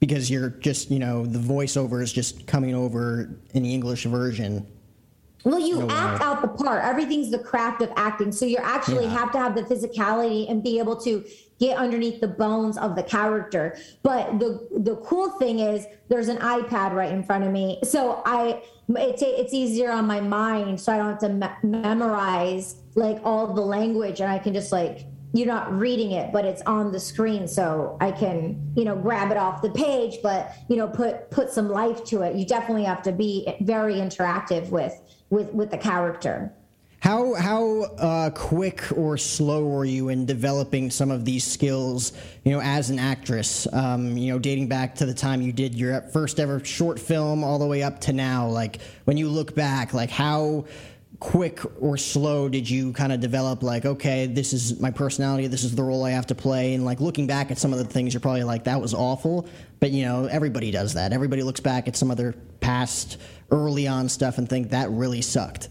because 0.04 0.30
you're 0.30 0.50
just 0.50 0.92
you 0.92 1.00
know 1.00 1.26
the 1.26 1.40
voiceover 1.40 2.04
is 2.04 2.12
just 2.12 2.46
coming 2.46 2.76
over 2.76 3.30
in 3.54 3.64
the 3.64 3.74
English 3.74 4.04
version. 4.04 4.68
Well, 5.44 5.60
you 5.60 5.88
act 5.90 6.22
out 6.22 6.42
the 6.42 6.48
part. 6.48 6.86
Everything's 6.86 7.30
the 7.30 7.40
craft 7.40 7.82
of 7.82 7.92
acting. 7.96 8.32
So 8.32 8.46
you 8.46 8.58
actually 8.58 9.06
yeah. 9.06 9.18
have 9.18 9.32
to 9.34 9.40
have 9.40 9.56
the 9.56 9.64
physicality 9.64 10.50
and 10.50 10.64
be 10.64 10.80
able 10.80 10.96
to 11.02 11.26
get 11.60 11.78
underneath 11.78 12.22
the 12.22 12.28
bones 12.28 12.78
of 12.78 12.96
the 12.96 13.04
character. 13.04 13.78
But 14.04 14.40
the 14.40 14.68
the 14.72 14.96
cool 14.98 15.30
thing 15.32 15.60
is 15.60 15.86
there's 16.10 16.30
an 16.30 16.38
iPad 16.38 16.94
right 16.94 17.12
in 17.12 17.24
front 17.24 17.44
of 17.44 17.52
me. 17.52 17.80
So 17.84 18.22
I 18.26 18.64
it's 18.90 19.22
it's 19.22 19.54
easier 19.54 19.92
on 19.92 20.06
my 20.06 20.20
mind 20.20 20.80
so 20.80 20.92
I 20.92 20.98
don't 20.98 21.10
have 21.12 21.20
to 21.20 21.30
me- 21.30 21.82
memorize 21.82 22.76
like 22.96 23.20
all 23.24 23.54
the 23.54 23.62
language 23.62 24.20
and 24.20 24.30
I 24.30 24.40
can 24.40 24.54
just 24.54 24.72
like 24.72 25.06
you're 25.34 25.48
not 25.48 25.74
reading 25.74 26.12
it 26.12 26.32
but 26.32 26.46
it's 26.46 26.62
on 26.64 26.92
the 26.92 27.00
screen 27.00 27.48
so 27.48 27.98
i 28.00 28.12
can 28.12 28.72
you 28.76 28.86
know 28.86 28.96
grab 28.96 29.32
it 29.32 29.38
off 29.38 29.64
the 29.64 29.70
page 29.72 30.18
but 30.22 30.54
you 30.70 30.76
know 30.76 30.88
put 30.88 31.30
put 31.32 31.50
some 31.50 31.70
life 31.70 32.04
to 32.04 32.22
it 32.22 32.36
you 32.36 32.46
definitely 32.46 32.84
have 32.84 33.02
to 33.02 33.12
be 33.12 33.52
very 33.62 33.96
interactive 33.96 34.70
with 34.70 34.94
with 35.34 35.54
with 35.54 35.72
the 35.72 35.78
character 35.78 36.54
how 37.04 37.34
how 37.34 37.82
uh, 37.82 38.30
quick 38.30 38.82
or 38.96 39.18
slow 39.18 39.66
were 39.66 39.84
you 39.84 40.08
in 40.08 40.26
developing 40.26 40.90
some 40.90 41.12
of 41.12 41.26
these 41.26 41.44
skills? 41.44 42.14
You 42.46 42.54
know, 42.54 42.62
as 42.62 42.90
an 42.90 42.98
actress, 42.98 43.68
um, 43.74 44.18
you 44.18 44.32
know, 44.32 44.40
dating 44.40 44.70
back 44.70 44.96
to 44.96 45.06
the 45.06 45.14
time 45.14 45.42
you 45.42 45.52
did 45.52 45.76
your 45.76 46.00
first 46.00 46.40
ever 46.40 46.64
short 46.64 46.98
film, 46.98 47.44
all 47.44 47.60
the 47.60 47.68
way 47.68 47.84
up 47.84 48.00
to 48.02 48.14
now. 48.14 48.48
Like 48.48 48.80
when 49.04 49.18
you 49.18 49.28
look 49.28 49.54
back, 49.54 49.94
like 49.94 50.12
how 50.12 50.64
quick 51.24 51.62
or 51.82 51.96
slow 51.96 52.50
did 52.50 52.70
you 52.70 52.92
kind 52.92 53.14
of 53.14 53.22
develop 53.22 53.64
like 53.64 53.86
okay 53.86 54.26
this 54.26 54.52
is 54.52 54.82
my 54.82 54.92
personality 54.92 55.48
this 55.48 55.64
is 55.64 55.74
the 55.74 55.82
role 55.82 56.04
i 56.04 56.10
have 56.10 56.28
to 56.28 56.36
play? 56.36 56.74
And 56.74 56.84
like 56.84 57.00
looking 57.00 57.28
back 57.28 57.50
at 57.50 57.58
some 57.58 57.72
of 57.72 57.80
the 57.80 57.86
things 57.86 58.14
you're 58.14 58.22
probably 58.22 58.44
like 58.44 58.66
that 58.66 58.82
was 58.82 58.94
awful. 58.94 59.48
But 59.80 59.92
you 59.92 60.06
know 60.06 60.26
everybody 60.26 60.72
does 60.72 60.94
that. 60.94 61.14
Everybody 61.14 61.44
looks 61.44 61.60
back 61.60 61.88
at 61.88 61.96
some 61.96 62.12
other 62.12 62.34
past 62.60 63.18
early 63.52 63.88
on 63.88 64.10
stuff 64.10 64.38
and 64.38 64.48
think 64.48 64.72
that 64.72 64.90
really 64.90 65.22
sucked. 65.22 65.70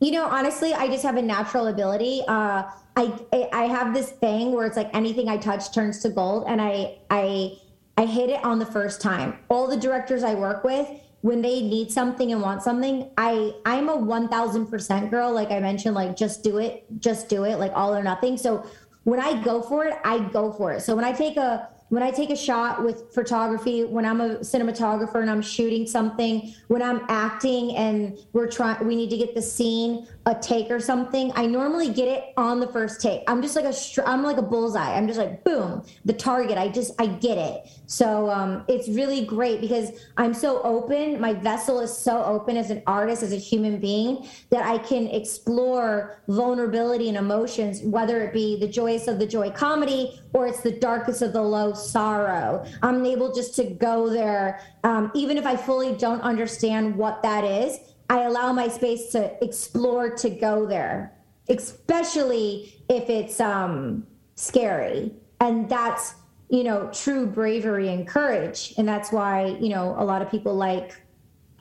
You 0.00 0.12
know 0.12 0.26
honestly 0.26 0.72
i 0.74 0.86
just 0.86 1.02
have 1.02 1.16
a 1.16 1.22
natural 1.22 1.68
ability 1.68 2.22
uh 2.28 2.64
i 2.96 3.48
i 3.52 3.64
have 3.64 3.94
this 3.94 4.10
thing 4.10 4.52
where 4.52 4.66
it's 4.66 4.76
like 4.76 4.90
anything 4.94 5.28
i 5.28 5.36
touch 5.36 5.72
turns 5.72 6.00
to 6.02 6.08
gold 6.08 6.44
and 6.48 6.60
i 6.60 6.98
i 7.10 7.56
i 7.96 8.04
hit 8.06 8.30
it 8.30 8.44
on 8.44 8.58
the 8.58 8.66
first 8.66 9.00
time. 9.00 9.38
All 9.48 9.66
the 9.68 9.76
directors 9.76 10.22
i 10.22 10.34
work 10.34 10.64
with 10.64 10.88
when 11.22 11.40
they 11.40 11.62
need 11.62 11.90
something 11.90 12.32
and 12.32 12.42
want 12.42 12.62
something, 12.62 13.10
I 13.16 13.54
I'm 13.64 13.88
a 13.88 13.96
1000% 13.96 15.10
girl 15.10 15.32
like 15.32 15.50
I 15.50 15.60
mentioned 15.60 15.94
like 15.94 16.16
just 16.16 16.44
do 16.44 16.58
it, 16.58 16.84
just 16.98 17.28
do 17.28 17.44
it, 17.44 17.58
like 17.58 17.72
all 17.74 17.94
or 17.94 18.02
nothing. 18.02 18.36
So 18.36 18.66
when 19.04 19.20
I 19.20 19.42
go 19.42 19.62
for 19.62 19.86
it, 19.86 19.94
I 20.04 20.18
go 20.18 20.52
for 20.52 20.72
it. 20.72 20.82
So 20.82 20.94
when 20.94 21.04
I 21.04 21.12
take 21.12 21.36
a 21.36 21.68
when 21.92 22.02
I 22.02 22.10
take 22.10 22.30
a 22.30 22.36
shot 22.36 22.82
with 22.82 23.12
photography, 23.12 23.84
when 23.84 24.06
I'm 24.06 24.22
a 24.22 24.36
cinematographer 24.36 25.20
and 25.20 25.30
I'm 25.30 25.42
shooting 25.42 25.86
something, 25.86 26.54
when 26.68 26.82
I'm 26.82 27.04
acting 27.10 27.76
and 27.76 28.18
we're 28.32 28.50
trying, 28.50 28.86
we 28.86 28.96
need 28.96 29.10
to 29.10 29.18
get 29.18 29.34
the 29.34 29.42
scene, 29.42 30.06
a 30.26 30.34
take 30.34 30.70
or 30.70 30.78
something. 30.78 31.32
I 31.34 31.46
normally 31.46 31.92
get 31.92 32.06
it 32.06 32.32
on 32.36 32.60
the 32.60 32.68
first 32.68 33.00
take. 33.00 33.22
I'm 33.26 33.42
just 33.42 33.56
like 33.56 33.64
a, 33.64 33.74
I'm 34.08 34.22
like 34.22 34.36
a 34.36 34.42
bullseye. 34.42 34.96
I'm 34.96 35.08
just 35.08 35.18
like 35.18 35.42
boom, 35.42 35.84
the 36.04 36.12
target. 36.12 36.56
I 36.56 36.68
just, 36.68 36.92
I 37.00 37.06
get 37.06 37.38
it. 37.38 37.68
So 37.86 38.30
um, 38.30 38.64
it's 38.68 38.88
really 38.88 39.24
great 39.24 39.60
because 39.60 39.90
I'm 40.16 40.32
so 40.32 40.62
open. 40.62 41.20
My 41.20 41.32
vessel 41.32 41.80
is 41.80 41.96
so 41.96 42.22
open 42.24 42.56
as 42.56 42.70
an 42.70 42.82
artist, 42.86 43.22
as 43.22 43.32
a 43.32 43.36
human 43.36 43.80
being, 43.80 44.26
that 44.50 44.64
I 44.64 44.78
can 44.78 45.08
explore 45.08 46.22
vulnerability 46.28 47.08
and 47.08 47.18
emotions, 47.18 47.82
whether 47.82 48.22
it 48.22 48.32
be 48.32 48.58
the 48.60 48.68
joyous 48.68 49.08
of 49.08 49.18
the 49.18 49.26
joy 49.26 49.50
comedy 49.50 50.20
or 50.32 50.46
it's 50.46 50.60
the 50.60 50.78
darkest 50.78 51.22
of 51.22 51.32
the 51.32 51.42
low 51.42 51.72
sorrow. 51.74 52.64
I'm 52.82 53.04
able 53.04 53.34
just 53.34 53.56
to 53.56 53.64
go 53.64 54.08
there, 54.08 54.60
um, 54.84 55.10
even 55.14 55.36
if 55.36 55.46
I 55.46 55.56
fully 55.56 55.94
don't 55.96 56.20
understand 56.20 56.94
what 56.94 57.22
that 57.22 57.44
is. 57.44 57.78
I 58.12 58.24
allow 58.24 58.52
my 58.52 58.68
space 58.68 59.06
to 59.12 59.42
explore 59.42 60.10
to 60.16 60.28
go 60.28 60.66
there, 60.66 61.14
especially 61.48 62.74
if 62.90 63.08
it's 63.08 63.40
um, 63.40 64.06
scary. 64.34 65.14
And 65.40 65.66
that's, 65.66 66.16
you 66.50 66.62
know, 66.62 66.90
true 66.92 67.26
bravery 67.26 67.88
and 67.88 68.06
courage. 68.06 68.74
And 68.76 68.86
that's 68.86 69.12
why, 69.12 69.56
you 69.60 69.70
know, 69.70 69.96
a 69.98 70.04
lot 70.04 70.20
of 70.20 70.30
people 70.30 70.54
like 70.54 70.94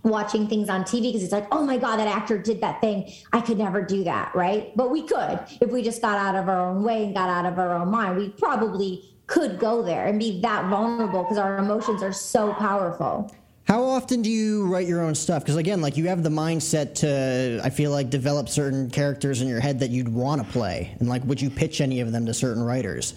watching 0.04 0.46
things 0.46 0.68
on 0.68 0.84
TV 0.84 1.04
because 1.04 1.24
it's 1.24 1.32
like, 1.32 1.48
oh 1.54 1.66
my 1.66 1.78
God, 1.78 1.96
that 1.96 2.10
actor 2.10 2.38
did 2.38 2.60
that 2.60 2.82
thing. 2.82 3.10
I 3.32 3.40
could 3.40 3.58
never 3.58 3.82
do 3.82 4.04
that, 4.04 4.36
right? 4.36 4.76
But 4.76 4.92
we 4.92 5.04
could 5.04 5.40
if 5.62 5.72
we 5.72 5.82
just 5.82 6.02
got 6.02 6.18
out 6.18 6.36
of 6.36 6.50
our 6.50 6.70
own 6.70 6.84
way 6.84 7.06
and 7.06 7.14
got 7.14 7.30
out 7.30 7.46
of 7.46 7.60
our 7.60 7.76
own 7.76 7.90
mind. 7.90 8.18
We 8.18 8.28
probably 8.28 9.16
could 9.28 9.58
go 9.58 9.82
there 9.82 10.08
and 10.08 10.20
be 10.20 10.42
that 10.42 10.70
vulnerable 10.70 11.24
because 11.24 11.38
our 11.38 11.60
emotions 11.60 12.04
are 12.04 12.12
so 12.12 12.52
powerful. 12.56 13.34
How 13.72 13.86
often 13.86 14.22
do 14.22 14.30
you 14.30 14.68
write 14.68 14.86
your 14.86 15.00
own 15.00 15.16
stuff? 15.16 15.44
Because 15.44 15.56
again, 15.56 15.80
like 15.80 15.96
you 15.96 16.10
have 16.10 16.24
the 16.24 16.30
mindset 16.30 16.94
to, 16.96 17.62
I 17.64 17.70
feel 17.70 17.92
like, 17.92 18.10
develop 18.10 18.50
certain 18.50 18.90
characters 18.90 19.42
in 19.42 19.48
your 19.48 19.62
head 19.62 19.80
that 19.80 19.92
you'd 19.92 20.10
want 20.10 20.46
to 20.46 20.52
play, 20.52 20.94
and 21.00 21.08
like, 21.08 21.24
would 21.24 21.42
you 21.42 21.50
pitch 21.50 21.80
any 21.80 22.02
of 22.02 22.12
them 22.12 22.26
to 22.26 22.34
certain 22.34 22.64
writers? 22.64 23.14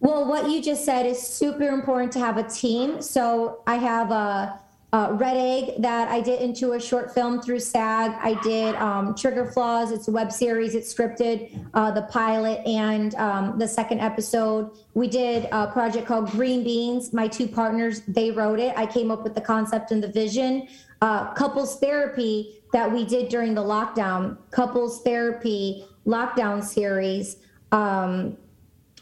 Well, 0.00 0.28
what 0.28 0.50
you 0.50 0.60
just 0.60 0.84
said 0.84 1.06
is 1.06 1.18
super 1.18 1.68
important 1.68 2.12
to 2.12 2.18
have 2.18 2.36
a 2.36 2.42
team. 2.42 3.00
So 3.00 3.62
I 3.66 3.76
have 3.76 4.10
a 4.10 4.60
uh, 4.92 5.10
Red 5.12 5.36
Egg 5.36 5.82
that 5.82 6.08
I 6.08 6.20
did 6.20 6.40
into 6.40 6.72
a 6.72 6.80
short 6.80 7.12
film 7.12 7.42
through 7.42 7.60
SAG. 7.60 8.12
I 8.22 8.40
did 8.42 8.74
um, 8.76 9.14
Trigger 9.14 9.44
Flaws. 9.44 9.92
It's 9.92 10.08
a 10.08 10.10
web 10.10 10.32
series. 10.32 10.74
It's 10.74 10.92
scripted. 10.92 11.66
Uh, 11.74 11.90
the 11.90 12.02
pilot 12.02 12.66
and 12.66 13.14
um, 13.16 13.58
the 13.58 13.68
second 13.68 14.00
episode. 14.00 14.70
We 14.94 15.06
did 15.06 15.46
a 15.52 15.66
project 15.66 16.06
called 16.06 16.30
Green 16.30 16.64
Beans. 16.64 17.12
My 17.12 17.28
two 17.28 17.46
partners 17.46 18.00
they 18.08 18.30
wrote 18.30 18.60
it. 18.60 18.72
I 18.78 18.86
came 18.86 19.10
up 19.10 19.24
with 19.24 19.34
the 19.34 19.42
concept 19.42 19.90
and 19.90 20.02
the 20.02 20.08
vision. 20.08 20.68
Uh, 21.02 21.34
couples 21.34 21.78
therapy 21.78 22.62
that 22.72 22.90
we 22.90 23.04
did 23.04 23.28
during 23.28 23.54
the 23.54 23.62
lockdown. 23.62 24.38
Couples 24.50 25.02
therapy 25.02 25.84
lockdown 26.06 26.64
series. 26.64 27.36
Um, 27.72 28.38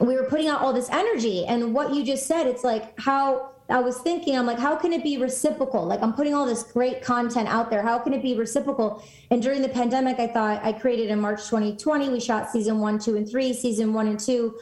we 0.01 0.17
were 0.17 0.25
putting 0.25 0.49
out 0.49 0.61
all 0.61 0.73
this 0.75 0.91
energy, 0.91 1.47
and 1.47 1.73
what 1.73 1.95
you 1.95 2.05
just 2.05 2.27
said, 2.27 2.47
it's 2.47 2.65
like 2.65 2.99
how 3.01 3.53
I 3.69 3.81
was 3.81 3.99
thinking, 3.99 4.39
I'm 4.39 4.47
like, 4.47 4.59
how 4.59 4.77
can 4.77 4.93
it 4.93 5.03
be 5.03 5.17
reciprocal? 5.17 5.85
Like, 5.85 6.01
I'm 6.03 6.13
putting 6.13 6.35
all 6.35 6.47
this 6.47 6.63
great 6.63 7.03
content 7.03 7.49
out 7.49 7.69
there. 7.69 7.83
How 7.83 7.99
can 7.99 8.13
it 8.13 8.23
be 8.23 8.37
reciprocal? 8.37 9.03
And 9.31 9.43
during 9.43 9.61
the 9.61 9.69
pandemic, 9.69 10.21
I 10.21 10.29
thought 10.29 10.65
I 10.65 10.73
created 10.73 11.11
in 11.11 11.21
March 11.21 11.45
2020. 11.47 12.09
We 12.11 12.21
shot 12.21 12.51
season 12.51 12.79
one, 12.79 12.99
two, 12.99 13.17
and 13.17 13.29
three. 13.29 13.53
Season 13.53 13.93
one 13.93 14.07
and 14.07 14.21
two 14.21 14.57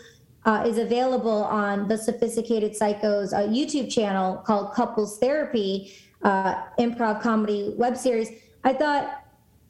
uh, 0.46 0.64
is 0.66 0.78
available 0.78 1.44
on 1.44 1.88
the 1.88 1.98
Sophisticated 1.98 2.72
Psychos 2.72 3.32
uh, 3.32 3.48
YouTube 3.48 3.92
channel 3.92 4.38
called 4.38 4.72
Couples 4.72 5.18
Therapy, 5.18 5.94
uh, 6.22 6.62
improv 6.78 7.20
comedy 7.20 7.74
web 7.76 7.96
series. 7.96 8.30
I 8.64 8.72
thought, 8.72 9.22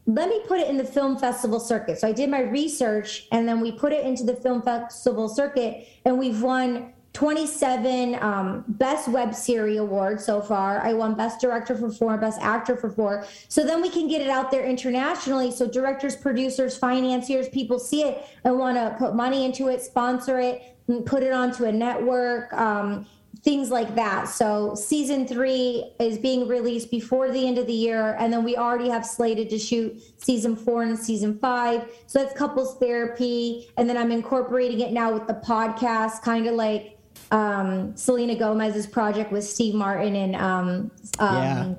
let 0.07 0.29
me 0.29 0.41
put 0.47 0.61
it 0.61 0.69
in 0.69 0.77
the 0.77 0.85
film 0.85 1.19
festival 1.19 1.59
circuit. 1.59 1.99
So 1.99 2.07
I 2.07 2.13
did 2.13 2.29
my 2.29 2.43
research 2.43 3.27
and 3.33 3.49
then 3.49 3.61
we 3.61 3.73
put 3.73 3.93
it 3.93 4.05
into 4.05 4.23
the 4.23 4.37
film 4.37 4.63
festival 4.63 5.29
circuit, 5.29 5.89
and 6.05 6.19
we've 6.19 6.43
won 6.43 6.94
27 7.15 8.17
um, 8.21 8.65
best 8.67 9.07
web 9.09 9.35
series 9.35 9.79
awards 9.79 10.25
so 10.25 10.43
far. 10.43 10.81
I 10.81 10.93
won 10.93 11.15
best 11.15 11.41
director 11.41 11.77
for 11.77 11.91
four, 11.91 12.19
best 12.19 12.41
actor 12.43 12.77
for 12.77 12.91
four. 12.91 13.25
So 13.49 13.65
then 13.65 13.81
we 13.81 13.89
can 13.89 14.09
get 14.09 14.21
it 14.21 14.29
out 14.29 14.51
there 14.51 14.65
internationally. 14.65 15.53
So 15.53 15.69
directors, 15.69 16.17
producers, 16.17 16.77
financiers, 16.77 17.49
people 17.49 17.79
see 17.79 18.03
it 18.03 18.27
and 18.43 18.59
want 18.59 18.77
to 18.77 18.97
put 18.99 19.15
money 19.15 19.45
into 19.45 19.69
it, 19.69 19.81
sponsor 19.81 20.41
it, 20.41 20.77
put 21.07 21.23
it 21.23 21.33
onto 21.33 21.65
a 21.65 21.73
network. 21.73 22.53
Um, 22.53 23.07
things 23.43 23.71
like 23.71 23.95
that. 23.95 24.27
So 24.27 24.75
season 24.75 25.29
three 25.29 25.93
is 26.01 26.17
being 26.19 26.49
released 26.49 26.91
before 26.91 27.31
the 27.31 27.47
end 27.47 27.59
of 27.59 27.67
the 27.67 27.75
year, 27.75 28.17
and 28.19 28.33
then 28.33 28.43
we 28.43 28.57
already 28.57 28.89
have 28.89 29.05
slated 29.05 29.51
to 29.51 29.59
shoot 29.59 30.01
season 30.17 30.57
four 30.57 30.83
and 30.83 30.99
season 30.99 31.39
five. 31.39 31.91
So 32.07 32.21
that's 32.21 32.37
couples 32.37 32.79
therapy, 32.79 33.69
and 33.77 33.89
then 33.89 33.99
I'm 33.99 34.11
incorporating 34.11 34.81
it 34.81 34.93
now 34.93 35.13
with 35.13 35.27
the 35.27 35.35
podcast, 35.35 36.23
kind 36.23 36.47
of 36.47 36.55
like 36.55 36.94
um, 37.31 37.97
Selena 37.97 38.35
Gomez's 38.35 38.87
project 38.87 39.33
with 39.33 39.45
Steve 39.45 39.75
Martin 39.75 40.17
and 40.17 40.37
um, 40.37 40.91
um, 41.19 41.37
yeah. 41.37 41.75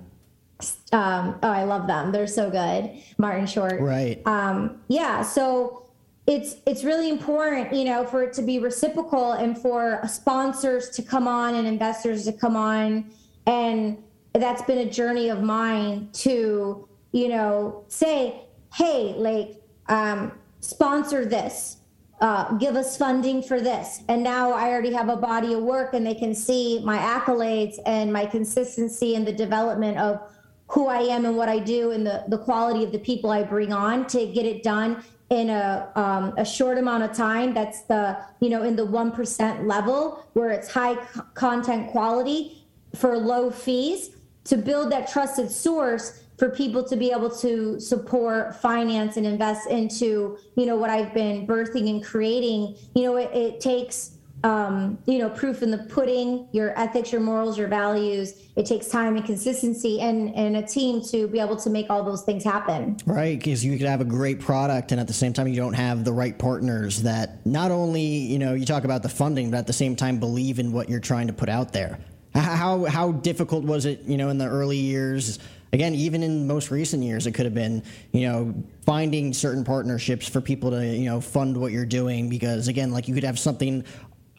Um, 0.93 1.37
oh, 1.43 1.49
I 1.49 1.63
love 1.63 1.85
them. 1.85 2.11
They're 2.11 2.27
so 2.27 2.49
good. 2.49 2.91
Martin 3.17 3.45
Short. 3.45 3.81
Right. 3.81 4.21
Um, 4.25 4.81
yeah. 4.87 5.21
So 5.21 5.85
it's 6.27 6.55
it's 6.65 6.83
really 6.83 7.09
important, 7.09 7.73
you 7.73 7.83
know, 7.83 8.05
for 8.05 8.23
it 8.23 8.33
to 8.33 8.41
be 8.41 8.59
reciprocal 8.59 9.33
and 9.33 9.57
for 9.57 10.01
sponsors 10.07 10.89
to 10.91 11.03
come 11.03 11.27
on 11.27 11.55
and 11.55 11.67
investors 11.67 12.25
to 12.25 12.33
come 12.33 12.55
on. 12.55 13.11
And 13.45 13.97
that's 14.33 14.61
been 14.63 14.79
a 14.79 14.89
journey 14.89 15.29
of 15.29 15.43
mine 15.43 16.09
to, 16.13 16.87
you 17.11 17.27
know, 17.27 17.83
say, 17.89 18.41
hey, 18.73 19.13
like, 19.17 19.61
um, 19.87 20.31
sponsor 20.61 21.25
this 21.25 21.77
uh, 22.21 22.53
give 22.57 22.75
us 22.75 22.97
funding 22.97 23.41
for 23.41 23.59
this. 23.59 24.03
And 24.07 24.23
now 24.23 24.51
I 24.51 24.69
already 24.69 24.93
have 24.93 25.09
a 25.09 25.17
body 25.17 25.53
of 25.53 25.61
work 25.61 25.93
and 25.93 26.05
they 26.05 26.15
can 26.15 26.33
see 26.33 26.81
my 26.83 26.97
accolades 26.97 27.77
and 27.85 28.11
my 28.11 28.25
consistency 28.25 29.15
in 29.15 29.25
the 29.25 29.33
development 29.33 29.97
of 29.97 30.21
who 30.67 30.87
I 30.87 30.99
am 30.99 31.25
and 31.25 31.37
what 31.37 31.49
I 31.49 31.59
do 31.59 31.91
and 31.91 32.05
the, 32.05 32.23
the 32.27 32.37
quality 32.37 32.83
of 32.83 32.91
the 32.91 32.99
people 32.99 33.31
I 33.31 33.43
bring 33.43 33.73
on 33.73 34.07
to 34.07 34.25
get 34.27 34.45
it 34.45 34.63
done 34.63 35.03
in 35.29 35.49
a, 35.49 35.91
um, 35.95 36.33
a 36.37 36.45
short 36.45 36.77
amount 36.77 37.03
of 37.03 37.13
time. 37.13 37.53
That's 37.53 37.81
the, 37.81 38.17
you 38.39 38.49
know, 38.49 38.63
in 38.63 38.75
the 38.75 38.85
1% 38.85 39.67
level 39.67 40.25
where 40.33 40.51
it's 40.51 40.71
high 40.71 40.95
content 41.33 41.91
quality 41.91 42.65
for 42.95 43.17
low 43.17 43.51
fees 43.51 44.11
to 44.45 44.57
build 44.57 44.91
that 44.91 45.11
trusted 45.11 45.51
source 45.51 46.21
for 46.37 46.49
people 46.49 46.83
to 46.83 46.95
be 46.95 47.11
able 47.11 47.29
to 47.29 47.79
support 47.79 48.55
finance 48.61 49.17
and 49.17 49.25
invest 49.25 49.69
into 49.69 50.37
you 50.55 50.65
know 50.65 50.75
what 50.75 50.89
i've 50.89 51.13
been 51.13 51.45
birthing 51.47 51.89
and 51.89 52.03
creating. 52.03 52.75
You 52.93 53.03
know 53.03 53.17
it, 53.17 53.31
it 53.33 53.59
takes 53.59 54.11
um, 54.43 54.99
you 55.05 55.17
know 55.17 55.29
proof 55.29 55.63
in 55.63 55.71
the 55.71 55.79
pudding 55.79 56.47
your 56.51 56.77
ethics 56.79 57.11
your 57.11 57.21
morals 57.21 57.57
your 57.57 57.67
values. 57.67 58.41
It 58.55 58.65
takes 58.65 58.87
time 58.87 59.15
and 59.15 59.25
consistency 59.25 60.01
and 60.01 60.33
and 60.35 60.57
a 60.57 60.61
team 60.61 61.01
to 61.05 61.27
be 61.27 61.39
able 61.39 61.55
to 61.57 61.69
make 61.69 61.89
all 61.89 62.03
those 62.03 62.23
things 62.23 62.43
happen. 62.43 62.97
Right 63.05 63.37
because 63.37 63.65
you 63.65 63.77
could 63.77 63.87
have 63.87 64.01
a 64.01 64.05
great 64.05 64.39
product 64.39 64.91
and 64.91 65.01
at 65.01 65.07
the 65.07 65.13
same 65.13 65.33
time 65.33 65.47
you 65.47 65.55
don't 65.55 65.73
have 65.73 66.03
the 66.03 66.13
right 66.13 66.37
partners 66.37 67.01
that 67.03 67.45
not 67.45 67.71
only 67.71 68.01
you 68.01 68.39
know 68.39 68.53
you 68.53 68.65
talk 68.65 68.83
about 68.83 69.03
the 69.03 69.09
funding 69.09 69.51
but 69.51 69.57
at 69.57 69.67
the 69.67 69.73
same 69.73 69.95
time 69.95 70.19
believe 70.19 70.59
in 70.59 70.71
what 70.71 70.89
you're 70.89 70.99
trying 70.99 71.27
to 71.27 71.33
put 71.33 71.49
out 71.49 71.73
there. 71.73 71.97
How 72.33 72.83
how 72.85 73.13
difficult 73.13 73.63
was 73.63 73.85
it 73.85 74.03
you 74.03 74.17
know 74.17 74.29
in 74.29 74.37
the 74.37 74.47
early 74.47 74.77
years 74.77 75.39
again, 75.73 75.93
even 75.95 76.23
in 76.23 76.47
most 76.47 76.71
recent 76.71 77.03
years, 77.03 77.27
it 77.27 77.33
could 77.33 77.45
have 77.45 77.53
been, 77.53 77.83
you 78.11 78.27
know, 78.27 78.53
finding 78.85 79.33
certain 79.33 79.63
partnerships 79.63 80.27
for 80.27 80.41
people 80.41 80.71
to, 80.71 80.85
you 80.85 81.05
know, 81.05 81.19
fund 81.21 81.57
what 81.57 81.71
you're 81.71 81.85
doing 81.85 82.29
because, 82.29 82.67
again, 82.67 82.91
like 82.91 83.07
you 83.07 83.13
could 83.13 83.23
have 83.23 83.39
something 83.39 83.83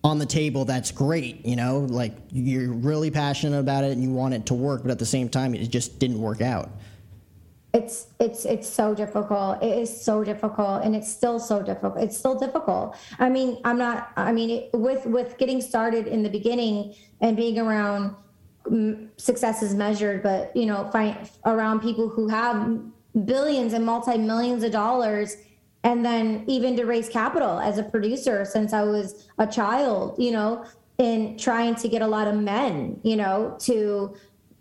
on 0.05 0.19
the 0.19 0.27
table 0.27 0.65
that's 0.65 0.93
great, 0.93 1.45
you 1.45 1.57
know, 1.57 1.81
like 1.81 2.17
you're 2.31 2.73
really 2.73 3.11
passionate 3.11 3.59
about 3.59 3.83
it 3.83 3.91
and 3.91 4.03
you 4.03 4.11
want 4.11 4.35
it 4.35 4.47
to 4.47 4.55
work, 4.55 4.83
but 4.83 4.91
at 4.91 4.99
the 4.99 5.07
same 5.07 5.29
time, 5.29 5.55
it 5.55 5.67
just 5.67 5.99
didn't 5.99 6.21
work 6.21 6.41
out. 6.41 6.71
It's 7.75 8.07
it's 8.21 8.47
it's 8.47 8.67
so 8.67 8.95
difficult. 8.95 9.63
It 9.63 9.77
is 9.77 9.91
so 10.01 10.25
difficult, 10.25 10.83
and 10.83 10.97
it's 10.97 11.13
still 11.13 11.39
so 11.39 11.63
difficult. 11.63 11.99
It's 11.99 12.17
still 12.17 12.39
difficult. 12.39 12.97
I 13.19 13.29
mean, 13.29 13.59
I'm 13.65 13.77
not. 13.77 14.13
I 14.17 14.33
mean, 14.33 14.49
it, 14.49 14.71
with 14.73 15.05
with 15.05 15.37
getting 15.37 15.61
started 15.61 16.07
in 16.07 16.23
the 16.23 16.31
beginning 16.31 16.95
and 17.21 17.37
being 17.37 17.59
around 17.59 18.17
success 19.17 19.63
is 19.63 19.75
measured, 19.75 20.23
but 20.23 20.55
you 20.57 20.67
know, 20.67 20.89
find 20.93 21.17
around 21.45 21.81
people 21.81 22.09
who 22.09 22.29
have 22.29 22.81
billions 23.25 23.73
and 23.73 23.85
multi 23.85 24.19
millions 24.19 24.63
of 24.63 24.73
dollars, 24.73 25.37
and 25.85 26.05
then 26.05 26.45
even 26.47 26.77
to 26.77 26.85
raise 26.85 27.09
capital 27.09 27.59
as 27.59 27.79
a 27.79 27.83
producer 27.83 28.45
since 28.45 28.73
I 28.73 28.83
was 28.83 29.29
a 29.39 29.47
child, 29.47 30.17
you 30.19 30.33
know, 30.33 30.65
in 30.99 31.37
trying 31.39 31.75
to 31.77 31.89
get 31.89 32.03
a 32.03 32.07
lot 32.07 32.27
of 32.27 32.35
men, 32.35 33.01
you 33.03 33.17
know, 33.17 33.57
to, 33.61 34.17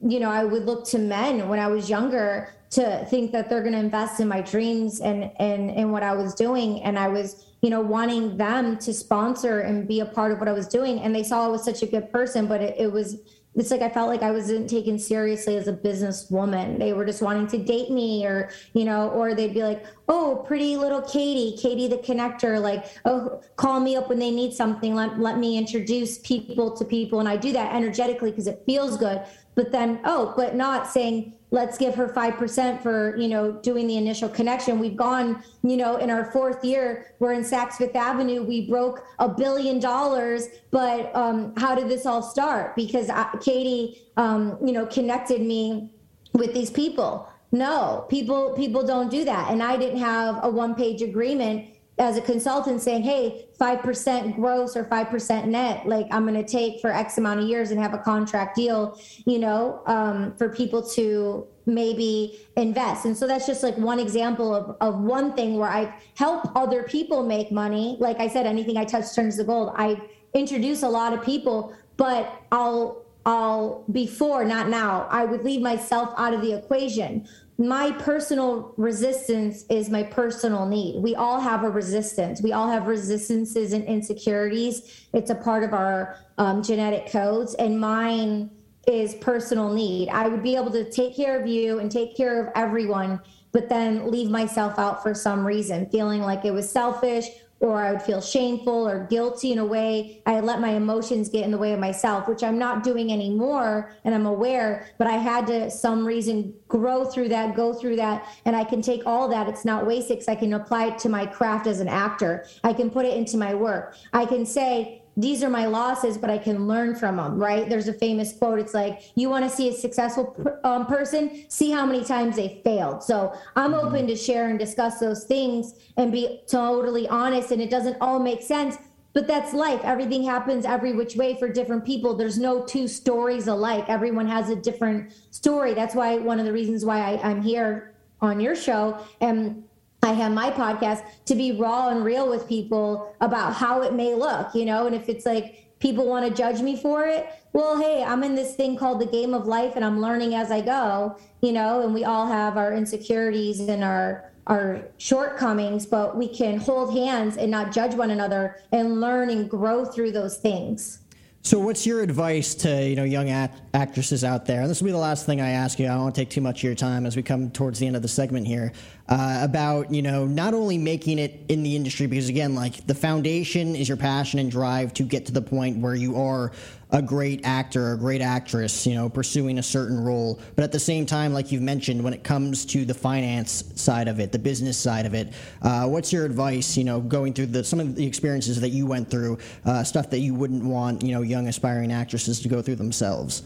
you 0.07 0.19
know, 0.19 0.29
I 0.29 0.43
would 0.43 0.65
look 0.65 0.85
to 0.87 0.97
men 0.99 1.47
when 1.47 1.59
I 1.59 1.67
was 1.67 1.89
younger 1.89 2.49
to 2.71 3.05
think 3.09 3.31
that 3.31 3.49
they're 3.49 3.61
going 3.61 3.73
to 3.73 3.79
invest 3.79 4.19
in 4.19 4.27
my 4.27 4.41
dreams 4.41 4.99
and 4.99 5.31
and 5.39 5.71
and 5.71 5.91
what 5.91 6.03
I 6.03 6.13
was 6.13 6.35
doing, 6.35 6.81
and 6.83 6.99
I 6.99 7.07
was 7.07 7.45
you 7.61 7.69
know 7.69 7.81
wanting 7.81 8.37
them 8.37 8.77
to 8.79 8.93
sponsor 8.93 9.61
and 9.61 9.87
be 9.87 10.01
a 10.01 10.05
part 10.05 10.31
of 10.31 10.39
what 10.39 10.49
I 10.49 10.51
was 10.51 10.67
doing, 10.67 10.99
and 10.99 11.15
they 11.15 11.23
saw 11.23 11.45
I 11.45 11.47
was 11.47 11.63
such 11.63 11.83
a 11.83 11.87
good 11.87 12.11
person, 12.11 12.47
but 12.47 12.61
it, 12.61 12.75
it 12.77 12.91
was 12.91 13.17
it's 13.55 13.71
like 13.71 13.81
I 13.81 13.89
felt 13.89 14.09
like 14.09 14.21
I 14.21 14.31
wasn't 14.31 14.69
taken 14.69 14.99
seriously 14.99 15.55
as 15.55 15.67
a 15.67 15.73
businesswoman. 15.73 16.77
They 16.77 16.91
were 16.91 17.05
just 17.05 17.21
wanting 17.21 17.47
to 17.47 17.57
date 17.57 17.89
me 17.89 18.25
or, 18.25 18.49
you 18.73 18.83
know, 18.83 19.09
or 19.11 19.33
they'd 19.33 19.53
be 19.53 19.63
like, 19.63 19.85
oh, 20.09 20.43
pretty 20.45 20.75
little 20.75 21.01
Katie, 21.01 21.57
Katie 21.57 21.87
the 21.87 21.97
connector, 21.97 22.61
like, 22.61 22.85
oh, 23.05 23.41
call 23.55 23.79
me 23.79 23.95
up 23.95 24.09
when 24.09 24.19
they 24.19 24.31
need 24.31 24.53
something. 24.53 24.93
Let, 24.93 25.19
let 25.19 25.37
me 25.37 25.57
introduce 25.57 26.19
people 26.19 26.75
to 26.75 26.83
people. 26.83 27.21
And 27.21 27.29
I 27.29 27.37
do 27.37 27.53
that 27.53 27.73
energetically 27.73 28.31
because 28.31 28.47
it 28.47 28.61
feels 28.65 28.97
good. 28.97 29.21
But 29.55 29.71
then, 29.71 30.01
oh, 30.03 30.33
but 30.35 30.55
not 30.55 30.87
saying, 30.87 31.33
let's 31.55 31.77
give 31.77 31.95
her 31.95 32.09
5% 32.09 32.83
for 32.83 33.15
you 33.15 33.29
know 33.29 33.53
doing 33.53 33.87
the 33.87 33.97
initial 33.97 34.27
connection. 34.27 34.77
We've 34.77 34.97
gone 34.97 35.41
you 35.63 35.77
know 35.77 35.95
in 35.95 36.11
our 36.11 36.25
fourth 36.31 36.63
year 36.63 37.15
we're 37.19 37.31
in 37.31 37.43
saks 37.43 37.75
fifth 37.75 37.95
avenue. 37.95 38.43
We 38.43 38.69
broke 38.69 39.05
a 39.19 39.29
billion 39.29 39.79
dollars 39.79 40.49
but 40.69 41.15
um, 41.15 41.53
how 41.55 41.73
did 41.73 41.87
this 41.87 42.05
all 42.05 42.21
start? 42.21 42.75
Because 42.75 43.09
I, 43.09 43.29
katie 43.41 44.01
um, 44.17 44.57
you 44.63 44.73
know 44.73 44.85
connected 44.85 45.41
me 45.41 45.89
with 46.33 46.53
these 46.53 46.69
people. 46.69 47.27
No 47.53 48.05
people 48.09 48.53
people 48.53 48.85
don't 48.85 49.09
do 49.09 49.23
that. 49.23 49.49
And 49.51 49.63
i 49.63 49.77
didn't 49.77 49.99
have 49.99 50.39
a 50.43 50.49
one 50.49 50.75
page 50.75 51.01
agreement 51.01 51.69
as 51.97 52.17
a 52.17 52.21
consultant 52.21 52.81
saying, 52.81 53.03
hey, 53.03 53.47
5% 53.60 54.36
gross 54.36 54.75
or 54.75 54.84
5% 54.84 55.45
net, 55.45 55.88
like 55.88 56.08
I'm 56.12 56.27
going 56.27 56.41
to 56.41 56.49
take 56.49 56.81
for 56.81 56.91
X 56.91 57.17
amount 57.17 57.39
of 57.39 57.47
years 57.47 57.71
and 57.71 57.79
have 57.79 57.93
a 57.93 57.97
contract 57.97 58.55
deal, 58.55 58.99
you 59.25 59.39
know, 59.39 59.81
um, 59.86 60.36
for 60.36 60.49
people 60.49 60.84
to 60.89 61.47
maybe 61.65 62.39
invest. 62.58 63.05
And 63.05 63.15
so 63.15 63.27
that's 63.27 63.47
just 63.47 63.63
like 63.63 63.77
one 63.77 63.99
example 63.99 64.53
of, 64.53 64.75
of 64.81 64.99
one 64.99 65.34
thing 65.34 65.58
where 65.58 65.69
I 65.69 65.95
help 66.15 66.51
other 66.55 66.84
people 66.84 67.23
make 67.23 67.51
money. 67.51 67.95
Like 67.99 68.19
I 68.19 68.27
said, 68.27 68.45
anything 68.45 68.75
I 68.75 68.84
touch 68.84 69.15
turns 69.15 69.38
to 69.38 69.45
gold. 69.45 69.73
I 69.77 70.01
introduce 70.34 70.84
a 70.84 70.89
lot 70.89 71.13
of 71.13 71.23
people, 71.23 71.73
but 71.95 72.41
I'll, 72.51 73.05
I'll 73.25 73.86
before, 73.91 74.43
not 74.43 74.67
now, 74.67 75.08
I 75.10 75.23
would 75.23 75.43
leave 75.45 75.62
myself 75.62 76.13
out 76.17 76.34
of 76.34 76.41
the 76.41 76.58
equation 76.58 77.27
my 77.57 77.91
personal 77.91 78.73
resistance 78.75 79.63
is 79.69 79.89
my 79.89 80.03
personal 80.03 80.65
need. 80.65 81.01
We 81.01 81.15
all 81.15 81.39
have 81.39 81.63
a 81.63 81.69
resistance. 81.69 82.41
We 82.41 82.51
all 82.51 82.69
have 82.69 82.87
resistances 82.87 83.71
and 83.71 83.85
insecurities. 83.85 85.07
It's 85.13 85.29
a 85.29 85.35
part 85.35 85.63
of 85.63 85.73
our 85.73 86.17
um, 86.37 86.61
genetic 86.61 87.09
codes, 87.09 87.53
and 87.55 87.79
mine 87.79 88.49
is 88.87 89.15
personal 89.15 89.73
need. 89.73 90.09
I 90.09 90.27
would 90.27 90.43
be 90.43 90.55
able 90.55 90.71
to 90.71 90.89
take 90.91 91.15
care 91.15 91.39
of 91.39 91.47
you 91.47 91.79
and 91.79 91.89
take 91.89 92.15
care 92.17 92.45
of 92.45 92.51
everyone, 92.55 93.21
but 93.53 93.69
then 93.69 94.11
leave 94.11 94.29
myself 94.29 94.77
out 94.77 95.01
for 95.01 95.13
some 95.13 95.47
reason, 95.47 95.89
feeling 95.89 96.21
like 96.21 96.43
it 96.43 96.51
was 96.51 96.69
selfish 96.69 97.25
or 97.59 97.81
I 97.81 97.91
would 97.91 98.01
feel 98.01 98.21
shameful 98.21 98.87
or 98.87 99.05
guilty 99.05 99.51
in 99.51 99.59
a 99.59 99.65
way. 99.65 100.21
I 100.25 100.39
let 100.41 100.59
my 100.59 100.71
emotions 100.71 101.29
get 101.29 101.45
in 101.45 101.51
the 101.51 101.57
way 101.57 101.73
of 101.73 101.79
myself, 101.79 102.27
which 102.27 102.43
I'm 102.43 102.59
not 102.59 102.83
doing 102.83 103.11
anymore. 103.11 103.93
And 104.03 104.13
I'm 104.13 104.25
aware, 104.25 104.89
but 104.97 105.07
I 105.07 105.13
had 105.13 105.47
to 105.47 105.71
some 105.71 106.05
reason 106.05 106.53
grow 106.67 107.05
through 107.05 107.29
that, 107.29 107.55
go 107.55 107.73
through 107.73 107.95
that. 107.97 108.27
And 108.45 108.55
I 108.55 108.63
can 108.63 108.81
take 108.81 109.03
all 109.05 109.27
that. 109.29 109.47
It's 109.47 109.65
not 109.65 109.85
wasted 109.85 110.15
I 110.27 110.35
can 110.35 110.53
apply 110.53 110.87
it 110.87 110.99
to 110.99 111.09
my 111.09 111.25
craft 111.25 111.67
as 111.67 111.79
an 111.79 111.87
actor. 111.87 112.45
I 112.63 112.73
can 112.73 112.89
put 112.89 113.05
it 113.05 113.17
into 113.17 113.37
my 113.37 113.53
work. 113.53 113.95
I 114.13 114.25
can 114.25 114.45
say, 114.45 115.01
these 115.17 115.43
are 115.43 115.49
my 115.49 115.65
losses, 115.65 116.17
but 116.17 116.30
I 116.30 116.38
can 116.38 116.67
learn 116.67 116.95
from 116.95 117.17
them, 117.17 117.38
right? 117.38 117.69
There's 117.69 117.88
a 117.88 117.93
famous 117.93 118.34
quote. 118.34 118.60
It's 118.60 118.73
like, 118.73 119.12
you 119.15 119.30
want 119.30 119.45
to 119.45 119.49
see 119.49 119.69
a 119.69 119.73
successful 119.73 120.36
um, 120.63 120.86
person, 120.86 121.45
see 121.47 121.71
how 121.71 121.86
many 121.86 122.04
times 122.04 122.36
they 122.36 122.62
failed. 122.63 123.01
So 123.01 123.34
I'm 123.56 123.71
mm-hmm. 123.71 123.88
open 123.88 124.08
to 124.08 124.15
share 124.15 124.49
and 124.49 124.60
discuss 124.60 124.99
those 124.99 125.23
things 125.23 125.75
and 125.95 126.12
be 126.12 126.41
totally 126.47 127.08
honest. 127.08 127.51
And 127.51 127.62
it 127.62 127.69
doesn't 127.69 127.97
all 128.01 128.19
make 128.19 128.41
sense, 128.41 128.78
but 129.13 129.25
that's 129.25 129.54
life. 129.54 129.80
Everything 129.84 130.23
happens 130.23 130.65
every 130.65 130.91
which 130.91 131.15
way 131.15 131.36
for 131.39 131.47
different 131.47 131.86
people. 131.86 132.13
There's 132.13 132.38
no 132.38 132.65
two 132.65 132.88
stories 132.89 133.47
alike. 133.47 133.86
Everyone 133.88 134.28
has 134.28 134.49
a 134.49 134.56
different 134.56 135.13
story. 135.32 135.73
That's 135.73 135.95
why 135.95 136.17
one 136.17 136.39
of 136.39 136.45
the 136.45 136.51
reasons 136.51 136.84
why 136.84 136.99
I, 136.99 137.30
I'm 137.30 137.41
here 137.41 137.93
on 138.21 138.41
your 138.41 138.56
show 138.56 138.99
and 139.21 139.63
I 140.05 140.13
have 140.13 140.31
my 140.31 140.51
podcast 140.51 141.03
to 141.25 141.35
be 141.35 141.53
raw 141.53 141.89
and 141.89 142.03
real 142.03 142.29
with 142.29 142.47
people 142.47 143.15
about 143.21 143.53
how 143.53 143.81
it 143.81 143.93
may 143.93 144.13
look, 144.13 144.53
you 144.53 144.65
know, 144.65 144.85
and 144.85 144.95
if 144.95 145.09
it's 145.09 145.25
like 145.25 145.77
people 145.79 146.05
want 146.05 146.27
to 146.27 146.33
judge 146.33 146.61
me 146.61 146.75
for 146.77 147.05
it, 147.05 147.27
well, 147.53 147.79
hey, 147.79 148.03
I'm 148.03 148.23
in 148.23 148.35
this 148.35 148.55
thing 148.55 148.77
called 148.77 148.99
the 148.99 149.05
game 149.05 149.33
of 149.33 149.47
life 149.47 149.73
and 149.75 149.83
I'm 149.83 149.99
learning 149.99 150.35
as 150.35 150.51
I 150.51 150.61
go, 150.61 151.17
you 151.41 151.51
know, 151.51 151.81
and 151.81 151.93
we 151.93 152.03
all 152.03 152.27
have 152.27 152.57
our 152.57 152.73
insecurities 152.73 153.59
and 153.61 153.83
our 153.83 154.31
our 154.47 154.83
shortcomings, 154.97 155.87
but 155.87 156.15
we 156.15 156.27
can 156.27 156.59
hold 156.59 156.95
hands 156.95 157.35
and 157.37 157.49
not 157.49 157.71
judge 157.71 157.95
one 157.95 158.11
another 158.11 158.57
and 158.71 159.01
learn 159.01 159.31
and 159.31 159.49
grow 159.49 159.85
through 159.85 160.11
those 160.11 160.37
things. 160.37 160.99
So, 161.41 161.57
what's 161.57 161.85
your 161.85 162.01
advice 162.01 162.53
to 162.55 162.87
you 162.87 162.95
know 162.95 163.03
young 163.03 163.29
act- 163.29 163.64
actresses 163.75 164.23
out 164.23 164.45
there? 164.45 164.61
And 164.61 164.69
this 164.69 164.81
will 164.81 164.88
be 164.88 164.91
the 164.91 164.97
last 164.97 165.25
thing 165.25 165.41
I 165.41 165.49
ask 165.49 165.77
you. 165.77 165.85
I 165.85 165.89
don't 165.89 166.03
want 166.03 166.15
to 166.15 166.21
take 166.21 166.29
too 166.29 166.41
much 166.41 166.59
of 166.59 166.63
your 166.63 166.75
time 166.75 167.05
as 167.05 167.15
we 167.15 167.21
come 167.21 167.51
towards 167.51 167.77
the 167.77 167.85
end 167.85 167.95
of 167.95 168.01
the 168.01 168.07
segment 168.07 168.47
here. 168.47 168.71
Uh, 169.07 169.41
about 169.43 169.93
you 169.93 170.01
know 170.01 170.25
not 170.25 170.55
only 170.55 170.79
making 170.79 171.19
it 171.19 171.39
in 171.49 171.61
the 171.61 171.75
industry 171.75 172.07
because 172.07 172.29
again, 172.29 172.55
like 172.55 172.88
the 172.88 172.95
foundation 172.95 173.75
is 173.75 173.88
your 173.88 173.97
passion 173.97 174.39
and 174.39 174.49
drive 174.49 174.93
to 174.93 175.03
get 175.03 175.27
to 175.27 175.31
the 175.31 175.41
point 175.41 175.77
where 175.77 175.93
you 175.93 176.15
are 176.15 176.51
a 176.91 177.01
great 177.01 177.45
actor, 177.45 177.93
a 177.93 177.97
great 177.97 178.21
actress, 178.21 178.88
you 178.88 178.95
know, 178.95 179.09
pursuing 179.09 179.57
a 179.57 179.63
certain 179.63 180.01
role. 180.01 180.39
But 180.55 180.63
at 180.63 180.71
the 180.71 180.79
same 180.79 181.05
time, 181.05 181.33
like 181.33 181.51
you've 181.51 181.61
mentioned, 181.61 182.03
when 182.03 182.13
it 182.13 182.23
comes 182.23 182.65
to 182.67 182.85
the 182.85 182.93
finance 182.93 183.65
side 183.75 184.07
of 184.07 184.19
it, 184.19 184.31
the 184.31 184.39
business 184.39 184.77
side 184.77 185.05
of 185.05 185.13
it, 185.13 185.33
uh, 185.61 185.88
what's 185.88 186.13
your 186.13 186.25
advice? 186.25 186.77
You 186.77 186.83
know, 186.83 187.01
going 187.01 187.33
through 187.33 187.47
the 187.47 187.63
some 187.63 187.79
of 187.79 187.95
the 187.95 188.05
experiences 188.05 188.61
that 188.61 188.69
you 188.69 188.85
went 188.85 189.09
through, 189.09 189.39
uh, 189.65 189.83
stuff 189.83 190.09
that 190.11 190.19
you 190.19 190.33
wouldn't 190.33 190.63
want, 190.63 191.01
you 191.01 191.11
know, 191.11 191.21
young 191.21 191.47
aspiring 191.47 191.91
actresses 191.91 192.39
to 192.41 192.47
go 192.47 192.61
through 192.61 192.75
themselves. 192.75 193.43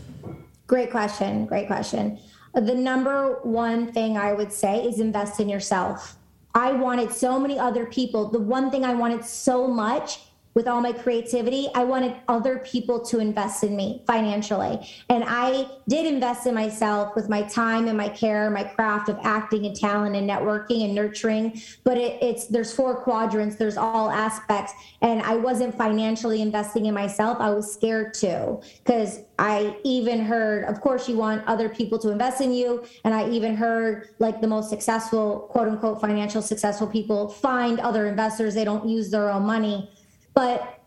Great 0.70 0.92
question. 0.92 1.48
Great 1.48 1.66
question. 1.66 2.20
The 2.54 2.76
number 2.76 3.40
one 3.42 3.92
thing 3.92 4.18
I 4.18 4.34
would 4.34 4.54
say 4.54 4.86
is 4.86 5.00
invest 5.00 5.40
in 5.40 5.50
yourself. 5.50 6.16
I 6.54 6.74
wanted 6.74 7.12
so 7.12 7.40
many 7.40 7.58
other 7.58 7.88
people. 7.88 8.30
The 8.30 8.40
one 8.40 8.70
thing 8.70 8.86
I 8.86 8.94
wanted 8.94 9.26
so 9.26 9.68
much 9.68 10.20
with 10.56 10.68
all 10.68 10.82
my 10.82 10.92
creativity, 10.92 11.68
I 11.76 11.84
wanted 11.84 12.16
other 12.28 12.60
people 12.60 13.00
to 13.06 13.20
invest 13.20 13.64
in 13.64 13.76
me 13.76 14.04
financially. 14.08 14.80
And 15.10 15.24
I 15.28 15.68
did 15.88 16.06
invest 16.06 16.48
in 16.48 16.56
myself 16.56 17.16
with 17.16 17.30
my 17.30 17.44
time 17.44 17.88
and 17.88 17.98
my 17.98 18.10
care, 18.10 18.50
my 18.50 18.64
craft 18.64 19.10
of 19.10 19.18
acting 19.24 19.66
and 19.66 19.76
talent 19.76 20.16
and 20.16 20.30
networking 20.30 20.84
and 20.86 20.96
nurturing. 20.96 21.62
But 21.84 21.98
it, 21.98 22.22
it's 22.22 22.48
there's 22.48 22.74
four 22.74 23.04
quadrants, 23.04 23.58
there's 23.58 23.78
all 23.78 24.10
aspects. 24.10 24.74
And 25.02 25.22
I 25.22 25.36
wasn't 25.36 25.78
financially 25.78 26.42
investing 26.42 26.88
in 26.88 26.94
myself. 26.94 27.38
I 27.40 27.52
was 27.52 27.72
scared 27.72 28.14
to 28.16 28.60
because 28.84 29.20
I 29.38 29.78
even 29.84 30.20
heard, 30.20 30.66
of 30.66 30.82
course, 30.82 31.08
you 31.08 31.16
want 31.16 31.46
other 31.48 31.70
people 31.70 32.00
to 32.00 32.10
invest 32.10 32.42
in 32.42 32.52
you. 32.54 32.84
And 33.06 33.14
I 33.14 33.30
even 33.30 33.56
heard 33.56 34.10
like 34.20 34.42
the 34.42 34.48
most 34.48 34.70
successful, 34.70 35.48
quote 35.52 35.68
unquote, 35.68 36.02
financial 36.02 36.42
successful 36.42 36.88
people 36.88 37.30
find 37.30 37.80
other 37.80 38.08
investors. 38.08 38.56
They 38.56 38.66
don't 38.66 38.90
use 38.90 39.10
their 39.12 39.30
own 39.30 39.44
money 39.44 39.90
but 40.34 40.82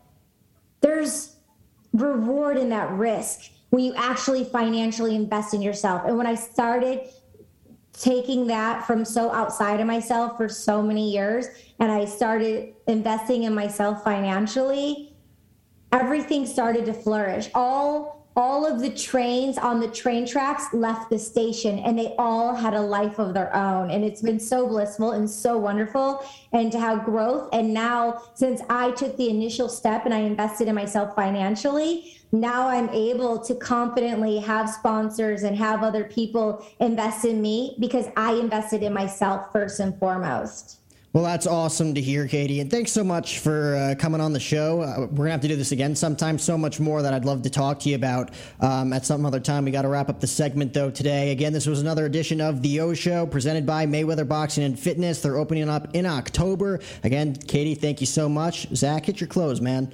there's 0.81 1.35
reward 1.93 2.57
in 2.57 2.69
that 2.69 2.91
risk 2.91 3.51
when 3.69 3.83
you 3.83 3.93
actually 3.95 4.43
financially 4.43 5.15
invest 5.15 5.53
in 5.53 5.61
yourself. 5.61 6.03
And 6.05 6.17
when 6.17 6.27
I 6.27 6.35
started 6.35 7.07
taking 7.93 8.47
that 8.47 8.85
from 8.85 9.05
so 9.05 9.31
outside 9.31 9.79
of 9.79 9.87
myself 9.87 10.37
for 10.37 10.49
so 10.49 10.81
many 10.81 11.11
years 11.11 11.47
and 11.79 11.91
I 11.91 12.05
started 12.05 12.73
investing 12.87 13.43
in 13.43 13.53
myself 13.53 14.03
financially, 14.03 15.15
everything 15.91 16.45
started 16.45 16.85
to 16.85 16.93
flourish. 16.93 17.49
All 17.53 18.22
all 18.35 18.65
of 18.65 18.81
the 18.81 18.89
trains 18.89 19.57
on 19.57 19.79
the 19.79 19.87
train 19.87 20.25
tracks 20.25 20.73
left 20.73 21.09
the 21.09 21.19
station 21.19 21.79
and 21.79 21.97
they 21.97 22.15
all 22.17 22.55
had 22.55 22.73
a 22.73 22.81
life 22.81 23.19
of 23.19 23.33
their 23.33 23.55
own. 23.55 23.91
And 23.91 24.03
it's 24.03 24.21
been 24.21 24.39
so 24.39 24.67
blissful 24.67 25.11
and 25.11 25.29
so 25.29 25.57
wonderful 25.57 26.23
and 26.51 26.71
to 26.71 26.79
have 26.79 27.05
growth. 27.05 27.49
And 27.53 27.73
now 27.73 28.21
since 28.33 28.61
i 28.69 28.91
took 28.91 29.15
the 29.17 29.29
initial 29.29 29.69
step 29.69 30.05
and 30.05 30.13
i 30.13 30.19
invested 30.19 30.67
in 30.67 30.75
myself 30.75 31.15
financially 31.15 32.15
now 32.31 32.67
i'm 32.67 32.89
able 32.89 33.39
to 33.39 33.55
confidently 33.55 34.39
have 34.39 34.69
sponsors 34.69 35.43
and 35.43 35.55
have 35.55 35.83
other 35.83 36.03
people 36.03 36.65
invest 36.79 37.25
in 37.25 37.41
me 37.41 37.75
because 37.79 38.07
i 38.17 38.33
invested 38.33 38.83
in 38.83 38.93
myself 38.93 39.51
first 39.51 39.79
and 39.79 39.97
foremost 39.99 40.79
well, 41.13 41.23
that's 41.23 41.45
awesome 41.45 41.93
to 41.93 42.01
hear, 42.01 42.27
Katie. 42.27 42.59
And 42.59 42.71
thanks 42.71 42.91
so 42.91 43.03
much 43.03 43.37
for 43.37 43.75
uh, 43.75 43.95
coming 43.99 44.19
on 44.19 44.33
the 44.33 44.39
show. 44.39 44.81
Uh, 44.81 45.01
we're 45.01 45.07
going 45.07 45.25
to 45.27 45.31
have 45.31 45.41
to 45.41 45.47
do 45.47 45.55
this 45.55 45.71
again 45.71 45.95
sometime. 45.95 46.39
So 46.39 46.57
much 46.57 46.79
more 46.79 47.03
that 47.03 47.13
I'd 47.13 47.23
love 47.23 47.43
to 47.43 47.51
talk 47.51 47.79
to 47.81 47.89
you 47.89 47.95
about 47.95 48.31
um, 48.59 48.91
at 48.91 49.05
some 49.05 49.23
other 49.23 49.39
time. 49.39 49.63
We 49.65 49.69
got 49.69 49.83
to 49.83 49.89
wrap 49.89 50.09
up 50.09 50.19
the 50.19 50.25
segment, 50.25 50.73
though, 50.73 50.89
today. 50.89 51.31
Again, 51.31 51.53
this 51.53 51.67
was 51.67 51.81
another 51.81 52.07
edition 52.07 52.41
of 52.41 52.63
The 52.63 52.79
O 52.79 52.95
Show 52.95 53.27
presented 53.27 53.63
by 53.63 53.85
Mayweather 53.85 54.27
Boxing 54.27 54.63
and 54.63 54.77
Fitness. 54.77 55.21
They're 55.21 55.37
opening 55.37 55.69
up 55.69 55.93
in 55.93 56.07
October. 56.07 56.79
Again, 57.03 57.35
Katie, 57.35 57.75
thank 57.75 58.01
you 58.01 58.07
so 58.07 58.27
much. 58.27 58.67
Zach, 58.73 59.05
hit 59.05 59.21
your 59.21 59.27
close, 59.27 59.61
man. 59.61 59.93